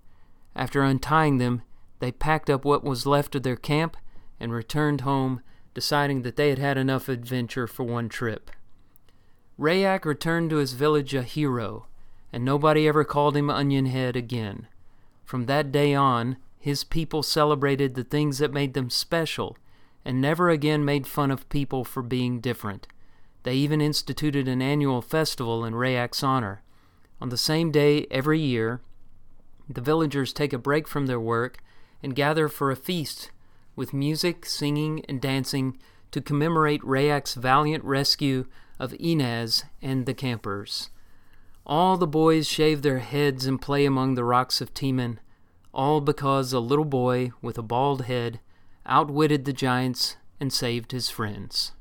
After 0.54 0.82
untying 0.82 1.38
them, 1.38 1.62
they 1.98 2.12
packed 2.12 2.48
up 2.48 2.64
what 2.64 2.84
was 2.84 3.06
left 3.06 3.34
of 3.34 3.42
their 3.42 3.56
camp 3.56 3.96
and 4.38 4.52
returned 4.52 5.02
home, 5.02 5.40
deciding 5.74 6.22
that 6.22 6.36
they 6.36 6.50
had 6.50 6.58
had 6.58 6.78
enough 6.78 7.08
adventure 7.08 7.66
for 7.66 7.84
one 7.84 8.08
trip. 8.08 8.50
Rayak 9.58 10.04
returned 10.04 10.50
to 10.50 10.56
his 10.56 10.74
village 10.74 11.14
a 11.14 11.22
hero, 11.22 11.86
and 12.32 12.44
nobody 12.44 12.86
ever 12.86 13.04
called 13.04 13.36
him 13.36 13.50
Onion 13.50 13.86
Head 13.86 14.14
again. 14.14 14.68
From 15.24 15.46
that 15.46 15.72
day 15.72 15.94
on, 15.94 16.36
his 16.58 16.84
people 16.84 17.22
celebrated 17.22 17.94
the 17.94 18.04
things 18.04 18.38
that 18.38 18.52
made 18.52 18.74
them 18.74 18.90
special 18.90 19.56
and 20.04 20.20
never 20.20 20.48
again 20.48 20.84
made 20.84 21.06
fun 21.06 21.30
of 21.30 21.48
people 21.48 21.84
for 21.84 22.02
being 22.02 22.40
different. 22.40 22.86
They 23.42 23.54
even 23.54 23.80
instituted 23.80 24.48
an 24.48 24.62
annual 24.62 25.02
festival 25.02 25.64
in 25.64 25.74
Rayak's 25.74 26.22
honor. 26.22 26.62
On 27.20 27.28
the 27.28 27.36
same 27.36 27.70
day 27.70 28.06
every 28.10 28.40
year, 28.40 28.80
the 29.68 29.80
villagers 29.80 30.32
take 30.32 30.52
a 30.52 30.58
break 30.58 30.88
from 30.88 31.06
their 31.06 31.20
work 31.20 31.58
and 32.02 32.14
gather 32.14 32.48
for 32.48 32.70
a 32.70 32.76
feast 32.76 33.30
with 33.76 33.92
music, 33.92 34.44
singing, 34.44 35.04
and 35.08 35.20
dancing 35.20 35.78
to 36.10 36.20
commemorate 36.20 36.82
Rayak's 36.82 37.34
valiant 37.34 37.84
rescue 37.84 38.46
of 38.78 38.94
Inez 38.98 39.64
and 39.80 40.06
the 40.06 40.14
campers. 40.14 40.90
All 41.66 41.96
the 41.96 42.06
boys 42.06 42.48
shave 42.48 42.82
their 42.82 42.98
heads 42.98 43.46
and 43.46 43.60
play 43.60 43.84
among 43.84 44.14
the 44.14 44.24
rocks 44.24 44.60
of 44.60 44.72
Timan, 44.72 45.18
all 45.72 46.00
because 46.00 46.52
a 46.52 46.60
little 46.60 46.84
boy 46.84 47.30
with 47.42 47.58
a 47.58 47.62
bald 47.62 48.06
head 48.06 48.40
outwitted 48.86 49.44
the 49.44 49.52
giants 49.52 50.16
and 50.40 50.52
saved 50.52 50.92
his 50.92 51.10
friends. 51.10 51.72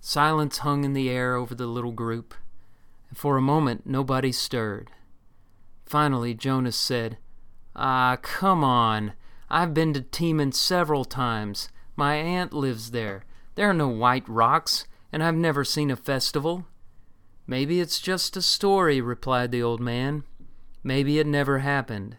Silence 0.00 0.58
hung 0.58 0.84
in 0.84 0.92
the 0.92 1.08
air 1.08 1.34
over 1.34 1.54
the 1.54 1.66
little 1.66 1.92
group, 1.92 2.34
and 3.08 3.16
for 3.16 3.36
a 3.36 3.42
moment 3.42 3.86
nobody 3.86 4.32
stirred. 4.32 4.90
Finally, 5.86 6.34
Jonas 6.34 6.76
said, 6.76 7.16
Ah, 7.76 8.18
come 8.22 8.62
on. 8.62 9.14
I've 9.50 9.74
been 9.74 9.92
to 9.94 10.00
Timan 10.00 10.54
several 10.54 11.04
times. 11.04 11.68
My 11.96 12.14
aunt 12.14 12.52
lives 12.52 12.90
there. 12.90 13.24
There 13.54 13.68
are 13.68 13.74
no 13.74 13.88
white 13.88 14.28
rocks, 14.28 14.86
and 15.12 15.22
I've 15.22 15.34
never 15.34 15.64
seen 15.64 15.90
a 15.90 15.96
festival. 15.96 16.66
Maybe 17.46 17.80
it's 17.80 18.00
just 18.00 18.36
a 18.36 18.42
story, 18.42 19.00
replied 19.00 19.52
the 19.52 19.62
old 19.62 19.80
man. 19.80 20.24
Maybe 20.82 21.18
it 21.18 21.26
never 21.26 21.58
happened. 21.60 22.16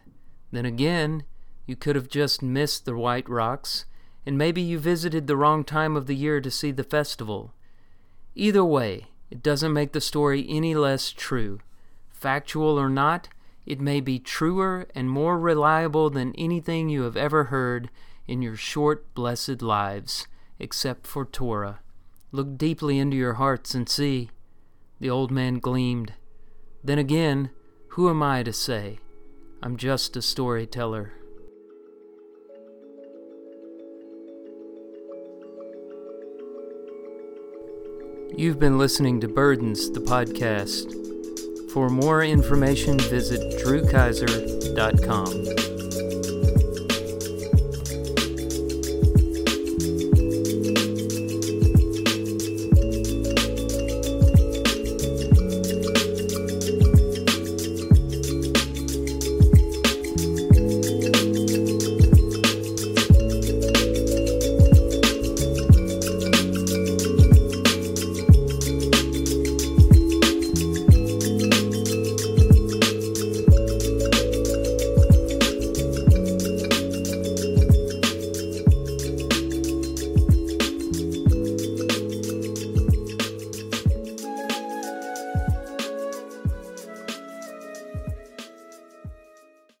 Then 0.52 0.64
again, 0.64 1.24
you 1.66 1.76
could 1.76 1.96
have 1.96 2.08
just 2.08 2.42
missed 2.42 2.84
the 2.84 2.96
White 2.96 3.28
Rocks, 3.28 3.86
and 4.24 4.38
maybe 4.38 4.62
you 4.62 4.78
visited 4.78 5.26
the 5.26 5.36
wrong 5.36 5.64
time 5.64 5.96
of 5.96 6.06
the 6.06 6.16
year 6.16 6.40
to 6.40 6.50
see 6.50 6.70
the 6.70 6.84
festival. 6.84 7.52
Either 8.34 8.64
way, 8.64 9.06
it 9.30 9.42
doesn't 9.42 9.72
make 9.72 9.92
the 9.92 10.00
story 10.00 10.46
any 10.48 10.74
less 10.74 11.10
true. 11.10 11.60
Factual 12.10 12.78
or 12.78 12.88
not, 12.88 13.28
it 13.66 13.80
may 13.80 14.00
be 14.00 14.18
truer 14.20 14.86
and 14.94 15.10
more 15.10 15.38
reliable 15.38 16.08
than 16.08 16.32
anything 16.36 16.88
you 16.88 17.02
have 17.02 17.16
ever 17.16 17.44
heard 17.44 17.90
in 18.26 18.40
your 18.40 18.56
short, 18.56 19.12
blessed 19.14 19.60
lives, 19.60 20.28
except 20.58 21.06
for 21.06 21.24
Torah. 21.24 21.80
Look 22.30 22.56
deeply 22.56 22.98
into 22.98 23.16
your 23.16 23.34
hearts 23.34 23.74
and 23.74 23.88
see. 23.88 24.30
The 25.00 25.10
old 25.10 25.30
man 25.30 25.58
gleamed. 25.58 26.14
Then 26.82 26.98
again, 26.98 27.50
who 27.88 28.08
am 28.08 28.22
I 28.22 28.42
to 28.44 28.52
say? 28.52 29.00
I'm 29.62 29.76
just 29.76 30.16
a 30.16 30.22
storyteller. 30.22 31.12
You've 38.36 38.58
been 38.58 38.76
listening 38.76 39.20
to 39.22 39.28
Burdens, 39.28 39.90
the 39.90 40.00
podcast. 40.00 41.15
For 41.76 41.90
more 41.90 42.24
information, 42.24 42.98
visit 42.98 43.62
drewkaiser.com. 43.62 45.85